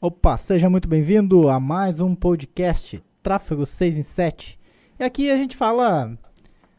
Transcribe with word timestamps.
Opa, 0.00 0.36
seja 0.36 0.70
muito 0.70 0.88
bem-vindo 0.88 1.48
a 1.48 1.58
mais 1.58 2.00
um 2.00 2.14
podcast 2.14 3.02
Tráfego 3.20 3.66
6 3.66 3.98
em 3.98 4.04
7. 4.04 4.56
E 4.96 5.02
aqui 5.02 5.28
a 5.28 5.36
gente 5.36 5.56
fala 5.56 6.16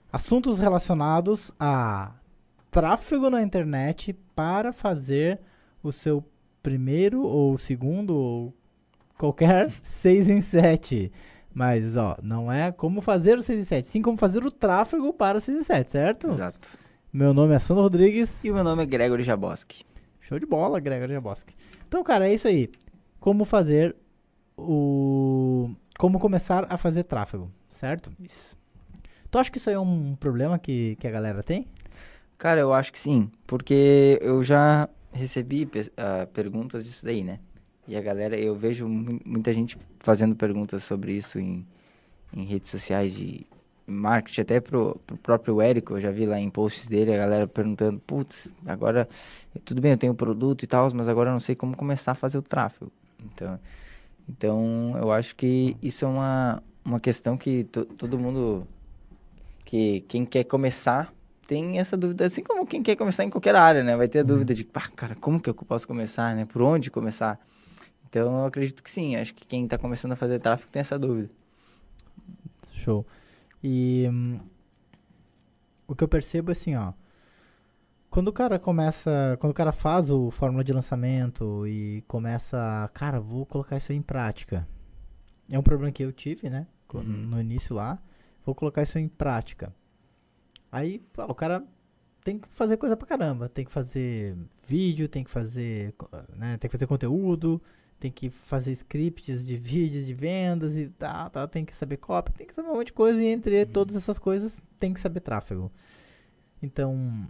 assuntos 0.09 0.57
relacionados 0.57 1.51
a 1.59 2.13
tráfego 2.71 3.29
na 3.29 3.43
internet 3.43 4.13
para 4.33 4.71
fazer 4.71 5.37
o 5.83 5.91
seu 5.91 6.23
primeiro 6.63 7.23
ou 7.23 7.57
segundo 7.57 8.15
ou 8.15 8.53
qualquer 9.17 9.69
6 9.83 10.29
em 10.29 10.39
7. 10.39 11.11
Mas, 11.53 11.97
ó, 11.97 12.17
não 12.23 12.49
é 12.49 12.71
como 12.71 13.01
fazer 13.01 13.37
o 13.37 13.41
6 13.41 13.59
em 13.59 13.65
7, 13.65 13.85
sim 13.89 14.01
como 14.01 14.15
fazer 14.15 14.45
o 14.45 14.51
tráfego 14.51 15.11
para 15.11 15.39
o 15.39 15.41
6 15.41 15.57
em 15.57 15.63
7, 15.63 15.91
certo? 15.91 16.27
Exato. 16.27 16.79
Meu 17.11 17.33
nome 17.33 17.53
é 17.53 17.59
Sandro 17.59 17.83
Rodrigues. 17.83 18.41
E 18.45 18.49
o 18.49 18.53
meu 18.53 18.63
nome 18.63 18.83
é 18.83 18.85
Gregory 18.85 19.23
Jaboski. 19.23 19.83
Show 20.21 20.39
de 20.39 20.45
bola, 20.45 20.79
Gregory 20.79 21.11
Jaboski. 21.11 21.53
Então, 21.85 22.01
cara, 22.01 22.29
é 22.29 22.33
isso 22.33 22.47
aí. 22.47 22.69
Como 23.19 23.45
fazer 23.45 23.95
o. 24.57 25.69
Como 25.97 26.19
começar 26.19 26.65
a 26.69 26.77
fazer 26.77 27.03
tráfego, 27.03 27.51
certo? 27.73 28.11
Isso. 28.19 28.57
Tu 29.31 29.37
acha 29.39 29.51
que 29.51 29.57
isso 29.57 29.69
aí 29.69 29.75
é 29.75 29.79
um 29.79 30.15
problema 30.15 30.59
que, 30.59 30.95
que 30.97 31.07
a 31.07 31.11
galera 31.11 31.43
tem? 31.43 31.67
Cara, 32.37 32.59
eu 32.61 32.73
acho 32.73 32.91
que 32.91 32.99
sim, 32.99 33.29
porque 33.47 34.17
eu 34.21 34.43
já 34.43 34.89
recebi 35.11 35.69
ah, 35.97 36.27
perguntas 36.33 36.85
disso 36.85 37.05
daí, 37.05 37.23
né? 37.23 37.39
E 37.87 37.95
a 37.97 38.01
galera, 38.01 38.37
eu 38.39 38.55
vejo 38.55 38.87
mu- 38.87 39.19
muita 39.25 39.53
gente 39.53 39.77
fazendo 39.99 40.35
perguntas 40.35 40.83
sobre 40.83 41.13
isso 41.13 41.39
em, 41.39 41.65
em 42.33 42.45
redes 42.45 42.71
sociais 42.71 43.13
de 43.15 43.45
marketing, 43.87 44.41
até 44.41 44.59
pro, 44.61 44.99
pro 45.07 45.17
próprio 45.17 45.61
Érico, 45.61 45.93
eu 45.95 46.01
já 46.01 46.11
vi 46.11 46.25
lá 46.25 46.39
em 46.39 46.49
posts 46.49 46.87
dele, 46.87 47.13
a 47.13 47.17
galera 47.17 47.47
perguntando, 47.47 47.99
putz, 48.01 48.51
agora, 48.65 49.07
tudo 49.65 49.81
bem, 49.81 49.91
eu 49.91 49.97
tenho 49.97 50.13
produto 50.15 50.63
e 50.63 50.67
tal, 50.67 50.89
mas 50.93 51.07
agora 51.07 51.29
eu 51.29 51.33
não 51.33 51.39
sei 51.39 51.55
como 51.55 51.75
começar 51.75 52.11
a 52.13 52.15
fazer 52.15 52.37
o 52.37 52.41
tráfego. 52.43 52.91
Então, 53.23 53.59
então 54.29 54.93
eu 54.97 55.11
acho 55.11 55.35
que 55.35 55.77
isso 55.81 56.05
é 56.05 56.07
uma, 56.07 56.63
uma 56.85 56.99
questão 56.99 57.37
que 57.37 57.65
to- 57.65 57.85
todo 57.85 58.19
mundo, 58.19 58.67
que 59.65 60.01
quem 60.01 60.25
quer 60.25 60.43
começar 60.45 61.13
tem 61.47 61.79
essa 61.79 61.97
dúvida, 61.97 62.25
assim 62.25 62.43
como 62.43 62.65
quem 62.65 62.83
quer 62.83 62.95
começar 62.95 63.23
em 63.23 63.29
qualquer 63.29 63.55
área, 63.55 63.83
né? 63.83 63.97
Vai 63.97 64.07
ter 64.07 64.19
a 64.19 64.23
dúvida 64.23 64.53
de, 64.53 64.63
pá, 64.63 64.89
cara, 64.95 65.15
como 65.15 65.39
que 65.41 65.49
eu 65.49 65.53
posso 65.55 65.87
começar, 65.87 66.35
né? 66.35 66.45
Por 66.45 66.61
onde 66.61 66.91
começar? 66.91 67.39
Então, 68.09 68.39
eu 68.39 68.45
acredito 68.45 68.83
que 68.83 68.91
sim. 68.91 69.15
Acho 69.15 69.33
que 69.33 69.45
quem 69.45 69.65
está 69.65 69.77
começando 69.77 70.13
a 70.13 70.15
fazer 70.15 70.39
tráfego 70.39 70.71
tem 70.71 70.81
essa 70.81 70.99
dúvida. 70.99 71.29
Show. 72.73 73.05
E 73.63 74.07
hum, 74.09 74.39
o 75.87 75.95
que 75.95 76.03
eu 76.03 76.07
percebo 76.07 76.51
assim, 76.51 76.75
ó. 76.75 76.93
Quando 78.19 78.27
o 78.27 78.33
cara 78.33 78.59
começa, 78.59 79.37
quando 79.39 79.51
o 79.51 79.55
cara 79.55 79.71
faz 79.71 80.11
o 80.11 80.29
fórmula 80.29 80.61
de 80.61 80.73
lançamento 80.73 81.65
e 81.65 82.03
começa, 82.05 82.91
cara, 82.93 83.17
vou 83.17 83.45
colocar 83.45 83.77
isso 83.77 83.93
aí 83.93 83.97
em 83.97 84.01
prática. 84.01 84.67
É 85.49 85.57
um 85.57 85.63
problema 85.63 85.89
que 85.89 86.03
eu 86.03 86.11
tive, 86.11 86.49
né? 86.49 86.67
Uhum. 86.93 87.01
No 87.01 87.39
início 87.39 87.73
lá, 87.73 87.97
vou 88.45 88.53
colocar 88.53 88.83
isso 88.83 88.99
em 88.99 89.07
prática. 89.07 89.73
Aí, 90.69 90.99
pô, 91.13 91.23
o 91.23 91.33
cara 91.33 91.63
tem 92.21 92.37
que 92.37 92.49
fazer 92.49 92.75
coisa 92.75 92.97
pra 92.97 93.07
caramba, 93.07 93.47
tem 93.47 93.63
que 93.63 93.71
fazer 93.71 94.35
vídeo, 94.67 95.07
tem 95.07 95.23
que 95.23 95.31
fazer, 95.31 95.95
né, 96.35 96.57
tem 96.57 96.67
que 96.67 96.73
fazer 96.73 96.87
conteúdo, 96.87 97.61
tem 98.01 98.11
que 98.11 98.29
fazer 98.29 98.73
scripts 98.73 99.45
de 99.45 99.55
vídeos 99.55 100.05
de 100.05 100.13
vendas 100.13 100.75
e 100.75 100.89
tal, 100.89 101.29
tal, 101.29 101.47
tem 101.47 101.63
que 101.63 101.73
saber 101.73 101.95
copy, 101.95 102.33
tem 102.33 102.45
que 102.45 102.53
saber 102.53 102.67
um 102.67 102.73
monte 102.73 102.87
de 102.87 102.93
coisa 102.93 103.23
e 103.23 103.27
entre 103.27 103.65
todas 103.65 103.95
essas 103.95 104.19
coisas 104.19 104.61
tem 104.77 104.93
que 104.93 104.99
saber 104.99 105.21
tráfego. 105.21 105.71
Então, 106.61 107.25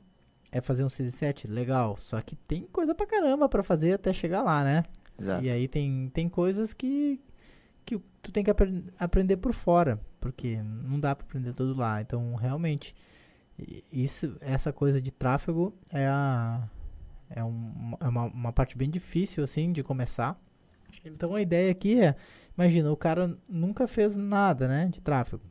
é 0.51 0.61
fazer 0.61 0.83
um 0.83 0.89
6 0.89 1.09
e 1.09 1.11
7, 1.11 1.47
legal, 1.47 1.95
só 1.97 2.19
que 2.21 2.35
tem 2.35 2.63
coisa 2.71 2.93
pra 2.95 3.05
caramba 3.05 3.47
pra 3.49 3.63
fazer 3.63 3.93
até 3.93 4.11
chegar 4.13 4.41
lá, 4.41 4.63
né? 4.63 4.83
Exato. 5.19 5.43
E 5.43 5.49
aí 5.49 5.67
tem, 5.67 6.09
tem 6.13 6.27
coisas 6.29 6.73
que, 6.73 7.19
que 7.85 7.99
tu 8.21 8.31
tem 8.31 8.43
que 8.43 8.49
apren- 8.49 8.85
aprender 8.97 9.37
por 9.37 9.53
fora, 9.53 9.99
porque 10.19 10.61
não 10.61 10.99
dá 10.99 11.15
pra 11.15 11.25
aprender 11.25 11.53
tudo 11.53 11.75
lá. 11.77 12.01
Então, 12.01 12.33
realmente, 12.35 12.95
isso, 13.91 14.37
essa 14.39 14.71
coisa 14.71 15.01
de 15.01 15.11
tráfego 15.11 15.73
é, 15.89 16.07
a, 16.07 16.67
é, 17.29 17.43
um- 17.43 17.95
é 17.99 18.07
uma, 18.07 18.23
uma 18.25 18.53
parte 18.53 18.77
bem 18.77 18.89
difícil, 18.89 19.43
assim, 19.43 19.71
de 19.71 19.83
começar. 19.83 20.39
Então, 21.05 21.35
a 21.35 21.41
ideia 21.41 21.71
aqui 21.71 22.01
é, 22.01 22.15
imagina, 22.57 22.91
o 22.91 22.97
cara 22.97 23.37
nunca 23.47 23.87
fez 23.87 24.15
nada, 24.15 24.67
né, 24.67 24.87
de 24.87 25.01
tráfego. 25.01 25.43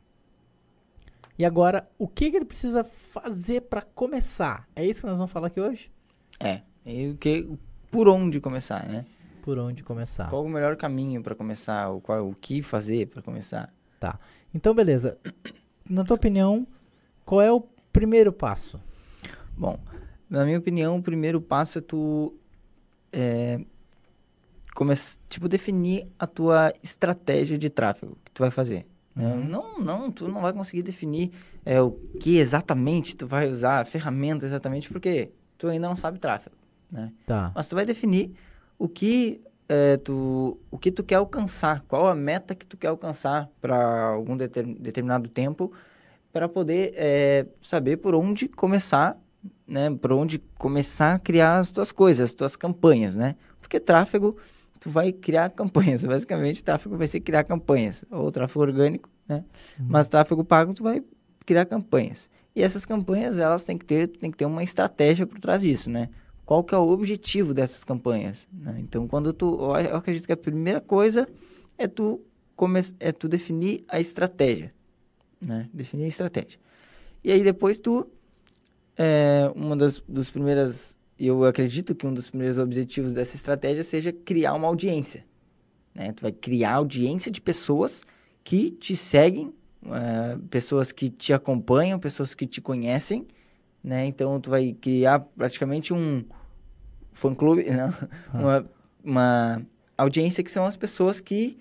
E 1.39 1.45
agora, 1.45 1.89
o 1.97 2.05
que, 2.05 2.29
que 2.29 2.35
ele 2.35 2.43
precisa 2.45 2.83
fazer 2.83 3.61
pra 3.61 3.81
começar? 3.81 4.67
É 4.75 4.85
isso 4.85 4.99
que 5.01 5.07
nós 5.07 5.17
vamos 5.17 5.31
falar 5.31 5.47
aqui 5.47 5.61
hoje? 5.61 5.89
É. 6.37 6.61
E 6.85 7.11
o 7.11 7.17
que, 7.17 7.49
por 7.89 8.09
onde 8.09 8.41
começar, 8.41 8.85
né? 8.89 9.05
Por 9.41 9.57
onde 9.57 9.81
começar? 9.81 10.29
Qual 10.29 10.43
o 10.43 10.49
melhor 10.49 10.75
caminho 10.75 11.23
para 11.23 11.33
começar? 11.33 11.89
O, 11.91 12.01
qual, 12.01 12.27
o 12.29 12.35
que 12.35 12.61
fazer 12.61 13.07
para 13.07 13.21
começar? 13.21 13.73
Tá. 14.01 14.19
Então, 14.53 14.73
beleza. 14.75 15.17
Na 15.89 16.03
tua 16.03 16.17
opinião, 16.17 16.67
qual 17.25 17.41
é 17.41 17.49
o 17.51 17.61
primeiro 17.93 18.33
passo? 18.33 18.77
Bom, 19.57 19.79
na 20.29 20.43
minha 20.43 20.59
opinião, 20.59 20.97
o 20.97 21.01
primeiro 21.01 21.39
passo 21.39 21.77
é 21.77 21.81
tu 21.81 22.35
é, 23.13 23.61
come- 24.75 24.93
tipo 25.29 25.47
definir 25.47 26.05
a 26.19 26.27
tua 26.27 26.73
estratégia 26.83 27.57
de 27.57 27.69
tráfego 27.69 28.17
que 28.25 28.31
tu 28.33 28.39
vai 28.43 28.51
fazer. 28.51 28.85
Né? 29.19 29.35
Não, 29.35 29.79
não, 29.79 30.11
tu 30.11 30.27
não 30.27 30.41
vai 30.41 30.53
conseguir 30.53 30.81
definir 30.81 31.31
é, 31.65 31.81
o 31.81 31.91
que 32.19 32.37
exatamente 32.37 33.15
tu 33.15 33.27
vai 33.27 33.49
usar, 33.49 33.79
a 33.79 33.85
ferramenta 33.85 34.45
exatamente, 34.45 34.89
porque 34.89 35.31
tu 35.57 35.67
ainda 35.67 35.87
não 35.87 35.95
sabe 35.95 36.19
tráfego, 36.19 36.55
né? 36.91 37.11
Tá. 37.25 37.51
Mas 37.53 37.67
tu 37.67 37.75
vai 37.75 37.85
definir 37.85 38.33
o 38.77 38.87
que 38.87 39.41
é, 39.67 39.97
tu, 39.97 40.59
o 40.71 40.77
que 40.77 40.91
tu 40.91 41.03
quer 41.03 41.15
alcançar, 41.15 41.83
qual 41.87 42.07
a 42.07 42.15
meta 42.15 42.55
que 42.55 42.65
tu 42.65 42.75
quer 42.75 42.87
alcançar 42.87 43.49
para 43.61 44.07
algum 44.07 44.35
deter- 44.35 44.65
determinado 44.79 45.29
tempo, 45.29 45.71
para 46.31 46.47
poder 46.47 46.93
é, 46.95 47.45
saber 47.61 47.97
por 47.97 48.15
onde 48.15 48.47
começar, 48.47 49.17
né? 49.67 49.89
Por 49.95 50.11
onde 50.11 50.39
começar 50.57 51.15
a 51.15 51.19
criar 51.19 51.59
as 51.59 51.71
tuas 51.71 51.91
coisas, 51.91 52.29
as 52.29 52.33
tuas 52.33 52.55
campanhas, 52.55 53.15
né? 53.15 53.35
Porque 53.61 53.79
tráfego, 53.79 54.37
tu 54.79 54.89
vai 54.89 55.11
criar 55.11 55.49
campanhas. 55.55 56.03
Basicamente, 56.05 56.63
tráfego 56.63 56.97
vai 56.97 57.07
ser 57.07 57.19
criar 57.19 57.43
campanhas, 57.43 58.05
ou 58.09 58.31
tráfego 58.31 58.61
orgânico, 58.61 59.09
né? 59.27 59.43
Mas 59.79 60.09
tráfego 60.09 60.43
pago, 60.43 60.73
tu 60.73 60.83
vai 60.83 61.03
criar 61.45 61.65
campanhas. 61.65 62.29
E 62.55 62.61
essas 62.61 62.85
campanhas, 62.85 63.37
elas 63.37 63.63
têm 63.63 63.77
que 63.77 63.85
ter, 63.85 64.07
tem 64.07 64.31
que 64.31 64.37
ter 64.37 64.45
uma 64.45 64.63
estratégia 64.63 65.25
por 65.25 65.39
trás 65.39 65.61
disso, 65.61 65.89
né? 65.89 66.09
Qual 66.45 66.63
que 66.63 66.73
é 66.73 66.77
o 66.77 66.89
objetivo 66.89 67.53
dessas 67.53 67.83
campanhas? 67.83 68.47
né? 68.51 68.77
Então, 68.79 69.07
quando 69.07 69.31
tu, 69.31 69.55
eu 69.75 69.95
acredito 69.95 70.25
que 70.25 70.33
a 70.33 70.37
primeira 70.37 70.81
coisa 70.81 71.27
é 71.77 71.87
tu 71.87 72.21
come, 72.55 72.81
é 72.99 73.11
tu 73.11 73.29
definir 73.29 73.85
a 73.87 73.99
estratégia, 73.99 74.73
né? 75.39 75.69
Definir 75.73 76.05
a 76.05 76.07
estratégia. 76.07 76.59
E 77.23 77.31
aí 77.31 77.43
depois 77.43 77.79
tu, 77.79 78.09
é, 78.97 79.49
uma 79.55 79.77
das 79.77 79.99
dos 80.01 80.29
primeiras, 80.29 80.97
eu 81.27 81.43
acredito 81.43 81.93
que 81.93 82.07
um 82.07 82.13
dos 82.13 82.29
primeiros 82.29 82.57
objetivos 82.57 83.11
dessa 83.11 83.35
estratégia 83.35 83.83
seja 83.83 84.13
criar 84.13 84.53
uma 84.53 84.67
audiência, 84.67 85.25
né? 85.93 86.13
Tu 86.13 86.21
vai 86.21 86.31
criar 86.31 86.75
audiência 86.75 87.31
de 87.31 87.41
pessoas 87.41 88.03
que 88.43 88.71
te 88.71 88.95
seguem, 88.95 89.53
é, 89.85 90.37
pessoas 90.49 90.91
que 90.91 91.09
te 91.09 91.33
acompanham, 91.33 91.99
pessoas 91.99 92.33
que 92.33 92.47
te 92.47 92.61
conhecem, 92.61 93.27
né? 93.83 94.05
Então 94.05 94.39
tu 94.39 94.49
vai 94.49 94.73
criar 94.73 95.19
praticamente 95.19 95.93
um 95.93 96.23
fã-clube, 97.13 97.65
não? 97.71 97.93
Uma, 98.33 98.69
uma 99.03 99.61
audiência 99.97 100.43
que 100.43 100.51
são 100.51 100.65
as 100.65 100.77
pessoas 100.77 101.19
que 101.19 101.57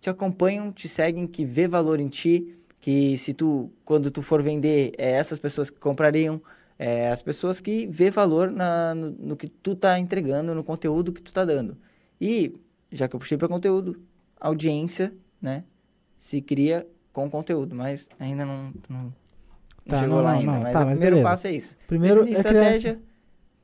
te 0.00 0.10
acompanham, 0.10 0.72
te 0.72 0.88
seguem, 0.88 1.26
que 1.26 1.44
vê 1.44 1.68
valor 1.68 2.00
em 2.00 2.08
ti, 2.08 2.56
que 2.80 3.16
se 3.18 3.34
tu, 3.34 3.70
quando 3.84 4.10
tu 4.10 4.22
for 4.22 4.42
vender, 4.42 4.92
é 4.98 5.12
essas 5.12 5.38
pessoas 5.38 5.70
que 5.70 5.78
comprariam, 5.78 6.40
é 6.78 7.08
as 7.10 7.22
pessoas 7.22 7.60
que 7.60 7.86
vê 7.86 8.10
valor 8.10 8.50
na, 8.50 8.94
no, 8.94 9.10
no 9.10 9.36
que 9.36 9.48
tu 9.48 9.74
tá 9.74 9.98
entregando, 9.98 10.54
no 10.54 10.62
conteúdo 10.64 11.12
que 11.12 11.22
tu 11.22 11.32
tá 11.32 11.44
dando. 11.44 11.76
E, 12.20 12.54
já 12.92 13.08
que 13.08 13.14
eu 13.16 13.20
puxei 13.20 13.36
para 13.38 13.48
conteúdo, 13.48 14.00
audiência, 14.40 15.12
né, 15.40 15.64
se 16.18 16.40
cria 16.40 16.86
com 17.12 17.30
conteúdo, 17.30 17.74
mas 17.74 18.08
ainda 18.18 18.44
não, 18.44 18.72
não, 18.88 19.12
Tá, 19.88 20.00
chegou 20.00 20.16
não, 20.16 20.24
lá 20.24 20.32
não, 20.32 20.38
ainda. 20.40 20.52
não. 20.52 20.60
Mas 20.62 20.72
Tá, 20.72 20.80
o 20.80 20.84
mas 20.84 20.92
primeiro 20.94 21.16
beleza. 21.16 21.30
passo 21.30 21.46
é 21.46 21.52
isso. 21.52 21.76
Primeiro 21.86 22.16
Definir 22.24 22.36
é 22.36 22.38
estratégia, 22.38 22.98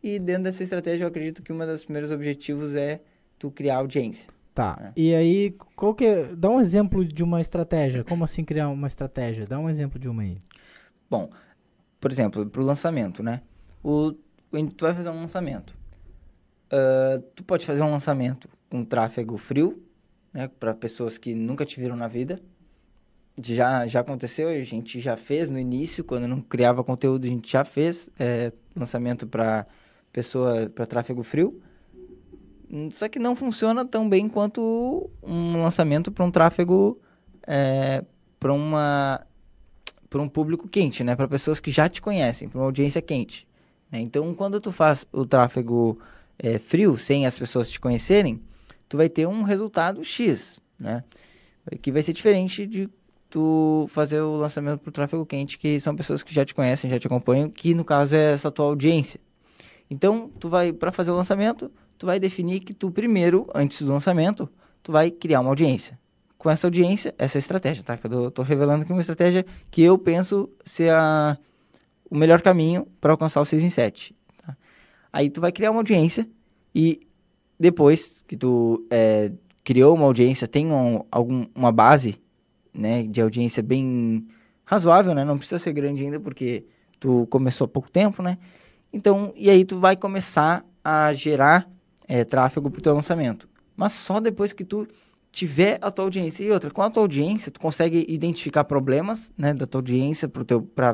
e 0.03 0.19
dentro 0.19 0.45
dessa 0.45 0.63
estratégia 0.63 1.05
eu 1.05 1.09
acredito 1.09 1.43
que 1.43 1.53
uma 1.53 1.67
das 1.67 1.85
primeiros 1.85 2.11
objetivos 2.11 2.75
é 2.75 3.01
tu 3.39 3.51
criar 3.51 3.77
audiência. 3.79 4.31
Tá. 4.55 4.77
É. 4.81 4.93
E 5.01 5.15
aí, 5.15 5.57
qual 5.75 5.95
que 5.95 6.05
é... 6.05 6.35
Dá 6.37 6.49
um 6.51 6.61
exemplo 6.61 7.05
de 7.05 7.23
uma 7.23 7.41
estratégia. 7.41 8.05
Como 8.05 8.23
assim 8.23 8.45
criar 8.45 8.69
uma 8.69 8.87
estratégia? 8.87 9.47
Dá 9.47 9.59
um 9.59 9.69
exemplo 9.69 9.99
de 9.99 10.09
uma 10.09 10.23
aí. 10.23 10.39
Bom, 11.11 11.31
por 12.03 12.11
exemplo, 12.11 12.45
para 12.45 12.61
o 12.61 12.65
lançamento, 12.65 13.23
né? 13.23 13.43
O, 13.83 14.13
tu 14.13 14.83
vai 14.85 14.93
fazer 14.93 15.09
um 15.09 15.21
lançamento. 15.21 15.73
Ah, 16.69 17.23
tu 17.37 17.45
pode 17.45 17.65
fazer 17.65 17.83
um 17.83 17.91
lançamento 17.91 18.49
com 18.69 18.85
tráfego 18.85 19.39
frio, 19.39 19.81
né? 20.33 20.49
Para 20.49 20.75
pessoas 20.75 21.17
que 21.17 21.33
nunca 21.33 21.65
te 21.65 21.79
viram 21.79 21.95
na 21.95 22.09
vida. 22.09 22.41
Já, 23.41 23.87
já 23.87 24.01
aconteceu, 24.01 24.49
a 24.49 24.61
gente 24.61 25.01
já 25.01 25.17
fez 25.17 25.49
no 25.49 25.59
início, 25.59 26.03
quando 26.03 26.27
não 26.27 26.43
criava 26.43 26.83
conteúdo, 26.83 27.25
a 27.25 27.29
gente 27.29 27.51
já 27.51 27.65
fez 27.65 28.11
é, 28.19 28.53
lançamento 28.77 29.27
para 29.27 29.67
pessoa, 30.13 30.69
para 30.69 30.87
tráfego 30.87 31.23
frio. 31.23 31.63
Só 32.93 33.09
que 33.09 33.19
não 33.19 33.37
funciona 33.37 33.85
tão 33.85 34.09
bem 34.09 34.29
quanto 34.29 35.09
um 35.23 35.63
lançamento 35.63 36.11
para 36.11 36.25
um 36.25 36.31
tráfego 36.31 37.01
é, 37.47 38.05
para 38.41 38.53
uma 38.53 39.25
para 40.13 40.21
um 40.21 40.29
público 40.29 40.69
quente, 40.69 41.03
né? 41.03 41.17
Para 41.17 41.27
pessoas 41.27 41.59
que 41.59 41.71
já 41.71 41.89
te 41.89 42.03
conhecem, 42.03 42.47
para 42.47 42.59
uma 42.59 42.67
audiência 42.67 43.01
quente. 43.01 43.49
Né? 43.91 43.99
Então, 43.99 44.35
quando 44.35 44.61
tu 44.61 44.71
faz 44.71 45.07
o 45.11 45.25
tráfego 45.25 45.99
é, 46.39 46.59
frio, 46.59 46.99
sem 46.99 47.25
as 47.25 47.39
pessoas 47.39 47.71
te 47.71 47.81
conhecerem, 47.81 48.39
tu 48.91 48.99
vai 48.99 49.09
ter 49.09 49.27
um 49.27 49.41
resultado 49.41 50.05
X, 50.05 50.61
né? 50.79 51.03
Que 51.81 51.91
vai 51.91 52.03
ser 52.03 52.13
diferente 52.13 52.67
de 52.67 52.91
tu 53.31 53.87
fazer 53.89 54.21
o 54.21 54.37
lançamento 54.37 54.81
para 54.81 54.91
o 54.91 54.93
tráfego 54.93 55.25
quente, 55.25 55.57
que 55.57 55.81
são 55.81 55.97
pessoas 55.97 56.23
que 56.23 56.35
já 56.35 56.45
te 56.45 56.55
conhecem, 56.55 56.91
já 56.91 56.99
te 56.99 57.07
acompanham, 57.07 57.49
que 57.49 57.75
no 57.75 57.85
caso 57.85 58.15
é 58.15 58.33
essa 58.35 58.51
tua 58.51 58.67
audiência. 58.67 59.19
Então, 59.89 60.31
tu 60.39 60.51
vai 60.51 60.75
para 60.75 60.93
fazer 60.93 61.11
o 61.11 61.17
lançamento, 61.17 61.73
tu 61.97 62.05
vai 62.05 62.21
definir 62.21 62.61
que 62.61 62.75
tu 62.75 62.91
primeiro, 62.91 63.49
antes 63.55 63.81
do 63.81 63.91
lançamento, 63.91 64.47
tu 64.83 64.93
vai 64.93 65.11
criar 65.11 65.41
uma 65.41 65.51
audiência 65.51 65.99
com 66.43 66.51
essa 66.51 66.67
audiência, 66.67 67.15
essa 67.19 67.39
é 67.39 67.41
estratégia, 67.41 67.85
tá? 67.85 67.97
Que 67.97 68.09
eu 68.09 68.29
tô 68.29 68.43
revelando 68.43 68.83
aqui 68.83 68.91
uma 68.91 69.01
estratégia 69.01 69.47
que 69.71 69.81
eu 69.81 69.97
penso 69.97 70.51
ser 70.65 70.93
a, 70.93 71.39
o 72.11 72.17
melhor 72.17 72.43
caminho 72.43 72.85
para 73.01 73.13
alcançar 73.13 73.41
o 73.41 73.45
6 73.45 73.63
em 73.63 73.71
7. 73.71 74.13
Tá? 74.45 74.57
Aí 75.13 75.31
tu 75.31 75.41
vai 75.41 75.53
criar 75.53 75.71
uma 75.71 75.79
audiência 75.79 76.29
e 76.75 77.07
depois 77.61 78.25
que 78.27 78.37
tu 78.37 78.85
é, 78.91 79.31
criou 79.63 79.95
uma 79.95 80.05
audiência, 80.05 80.49
tem 80.49 80.73
um, 80.73 81.05
algum, 81.13 81.47
uma 81.55 81.71
base 81.71 82.21
né, 82.75 83.05
de 83.05 83.23
audiência 83.23 83.63
bem 83.63 84.27
razoável, 84.65 85.15
né? 85.15 85.25
Não 85.25 85.39
precisa 85.39 85.61
ser 85.61 85.73
grande 85.73 86.03
ainda 86.03 86.19
porque 86.19 86.67
tu 86.99 87.25
começou 87.29 87.67
há 87.67 87.69
pouco 87.69 87.89
tempo, 87.89 88.21
né? 88.21 88.37
Então, 88.93 89.33
e 89.37 89.49
aí 89.49 89.65
tu 89.65 89.79
vai 89.79 89.97
começar 89.97 90.67
a 90.83 91.15
gerar 91.15 91.71
é, 92.09 92.25
tráfego 92.25 92.69
para 92.69 92.81
o 92.81 92.83
teu 92.83 92.95
lançamento. 92.97 93.49
Mas 93.77 93.93
só 93.93 94.19
depois 94.19 94.53
que 94.53 94.65
tu 94.65 94.89
tiver 95.33 95.79
a 95.81 95.91
tua 95.91 96.05
audiência. 96.05 96.45
E 96.45 96.53
outra, 96.53 96.71
com 96.71 96.83
a 96.83 96.91
tua 96.91 97.03
audiência, 97.03 97.51
tu 97.51 97.59
consegue 97.59 98.05
identificar 98.09 98.65
problemas, 98.65 99.33
né, 99.37 99.55
da 99.55 99.67
tua 99.67 99.79
audiência 99.79 100.29
para 100.29 100.93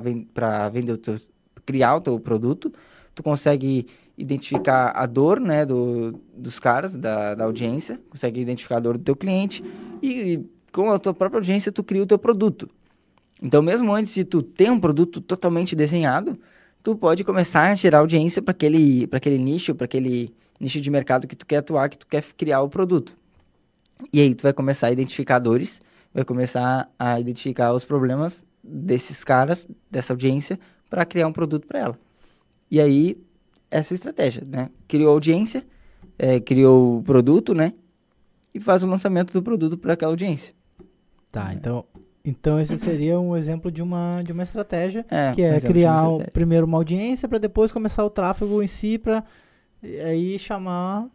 vender 0.68 0.92
o 0.92 0.98
teu, 0.98 1.18
criar 1.66 1.96
o 1.96 2.00
teu 2.00 2.18
produto. 2.20 2.72
Tu 3.14 3.22
consegue 3.22 3.86
identificar 4.16 4.92
a 4.94 5.06
dor, 5.06 5.40
né, 5.40 5.66
do, 5.66 6.12
dos 6.34 6.58
caras, 6.58 6.96
da, 6.96 7.34
da 7.34 7.44
audiência, 7.44 8.00
consegue 8.08 8.40
identificar 8.40 8.76
a 8.76 8.80
dor 8.80 8.96
do 8.96 9.04
teu 9.04 9.16
cliente 9.16 9.62
e, 10.00 10.34
e 10.34 10.46
com 10.72 10.90
a 10.90 10.98
tua 10.98 11.12
própria 11.12 11.38
audiência 11.38 11.72
tu 11.72 11.82
cria 11.82 12.02
o 12.02 12.06
teu 12.06 12.18
produto. 12.18 12.70
Então, 13.42 13.62
mesmo 13.62 13.92
antes 13.92 14.14
de 14.14 14.24
tu 14.24 14.42
ter 14.42 14.70
um 14.70 14.80
produto 14.80 15.20
totalmente 15.20 15.74
desenhado, 15.76 16.38
tu 16.82 16.96
pode 16.96 17.24
começar 17.24 17.70
a 17.70 17.74
gerar 17.74 17.98
audiência 17.98 18.42
para 18.42 18.52
aquele, 18.52 19.08
aquele 19.12 19.38
nicho, 19.38 19.74
para 19.74 19.84
aquele 19.84 20.32
nicho 20.60 20.80
de 20.80 20.90
mercado 20.90 21.26
que 21.26 21.36
tu 21.36 21.46
quer 21.46 21.58
atuar, 21.58 21.88
que 21.88 21.98
tu 21.98 22.06
quer 22.06 22.24
criar 22.36 22.62
o 22.62 22.68
produto. 22.68 23.16
E 24.12 24.20
aí 24.20 24.34
tu 24.34 24.42
vai 24.42 24.52
começar 24.52 24.88
a 24.88 24.92
identificar 24.92 25.38
dores, 25.38 25.80
vai 26.12 26.24
começar 26.24 26.90
a 26.98 27.20
identificar 27.20 27.72
os 27.72 27.84
problemas 27.84 28.44
desses 28.62 29.24
caras, 29.24 29.68
dessa 29.90 30.12
audiência, 30.12 30.58
para 30.88 31.04
criar 31.04 31.26
um 31.26 31.32
produto 31.32 31.66
para 31.66 31.78
ela. 31.78 31.98
E 32.70 32.80
aí, 32.80 33.20
essa 33.70 33.92
é 33.92 33.94
a 33.94 33.96
estratégia, 33.96 34.44
né? 34.46 34.70
Criou 34.86 35.12
audiência, 35.12 35.64
é, 36.18 36.40
criou 36.40 36.98
o 36.98 37.02
produto, 37.02 37.54
né? 37.54 37.72
E 38.54 38.60
faz 38.60 38.82
o 38.82 38.86
lançamento 38.86 39.32
do 39.32 39.42
produto 39.42 39.76
para 39.76 39.92
aquela 39.92 40.12
audiência. 40.12 40.54
Tá, 41.30 41.52
então, 41.52 41.84
então 42.24 42.60
esse 42.60 42.76
seria 42.78 43.20
um 43.20 43.36
exemplo 43.36 43.70
de 43.70 43.82
uma, 43.82 44.22
de 44.22 44.32
uma 44.32 44.42
estratégia, 44.42 45.04
é, 45.10 45.32
que 45.32 45.42
é 45.42 45.60
criar 45.60 46.04
primeiro 46.32 46.66
uma 46.66 46.78
audiência 46.78 47.28
para 47.28 47.38
depois 47.38 47.70
começar 47.70 48.04
o 48.04 48.10
tráfego 48.10 48.62
em 48.62 48.66
si 48.66 48.98
para 48.98 49.22
aí 49.82 50.38
chamar 50.38 51.06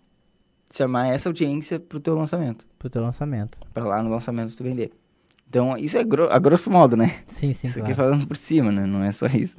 chamar 0.76 1.08
essa 1.10 1.30
audiência 1.30 1.80
pro 1.80 2.00
teu 2.00 2.16
lançamento. 2.16 2.66
Pro 2.80 2.90
teu 2.90 3.02
lançamento. 3.02 3.60
Pra 3.74 3.86
lá 3.86 4.02
no 4.02 4.10
lançamento 4.10 4.56
tu 4.56 4.64
vender. 4.64 4.92
Então, 5.48 5.78
isso 5.78 5.96
é 5.98 6.04
gro 6.04 6.28
a 6.32 6.40
grosso 6.40 6.72
modo, 6.72 6.98
né? 6.98 7.20
Sim, 7.28 7.54
sim, 7.54 7.68
Isso 7.68 7.76
claro. 7.76 7.92
aqui 7.92 7.94
falando 7.94 8.28
por 8.28 8.36
cima, 8.36 8.72
né? 8.72 8.86
Não 8.88 9.04
é 9.04 9.12
só 9.12 9.28
isso. 9.28 9.56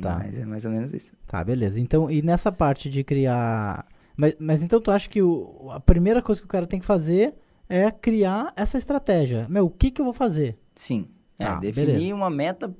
Tá. 0.00 0.18
Mas 0.18 0.38
é 0.38 0.44
mais 0.44 0.64
ou 0.64 0.72
menos 0.72 0.92
isso. 0.92 1.12
Tá, 1.26 1.42
beleza. 1.44 1.78
Então, 1.78 2.10
e 2.10 2.20
nessa 2.20 2.50
parte 2.50 2.90
de 2.90 3.04
criar... 3.04 3.86
Mas, 4.16 4.34
mas 4.40 4.62
então 4.62 4.80
tu 4.80 4.90
acha 4.90 5.08
que 5.08 5.22
o, 5.22 5.70
a 5.70 5.78
primeira 5.78 6.20
coisa 6.20 6.40
que 6.40 6.46
o 6.46 6.50
cara 6.50 6.66
tem 6.66 6.80
que 6.80 6.86
fazer 6.86 7.34
é 7.68 7.88
criar 7.90 8.52
essa 8.56 8.76
estratégia. 8.76 9.46
Meu, 9.48 9.66
o 9.66 9.70
que 9.70 9.92
que 9.92 10.00
eu 10.00 10.04
vou 10.04 10.14
fazer? 10.14 10.58
Sim. 10.74 11.08
É, 11.38 11.44
Tá, 11.44 11.56
definir 11.60 11.86
beleza. 11.86 12.14
uma 12.14 12.30
meta... 12.30 12.74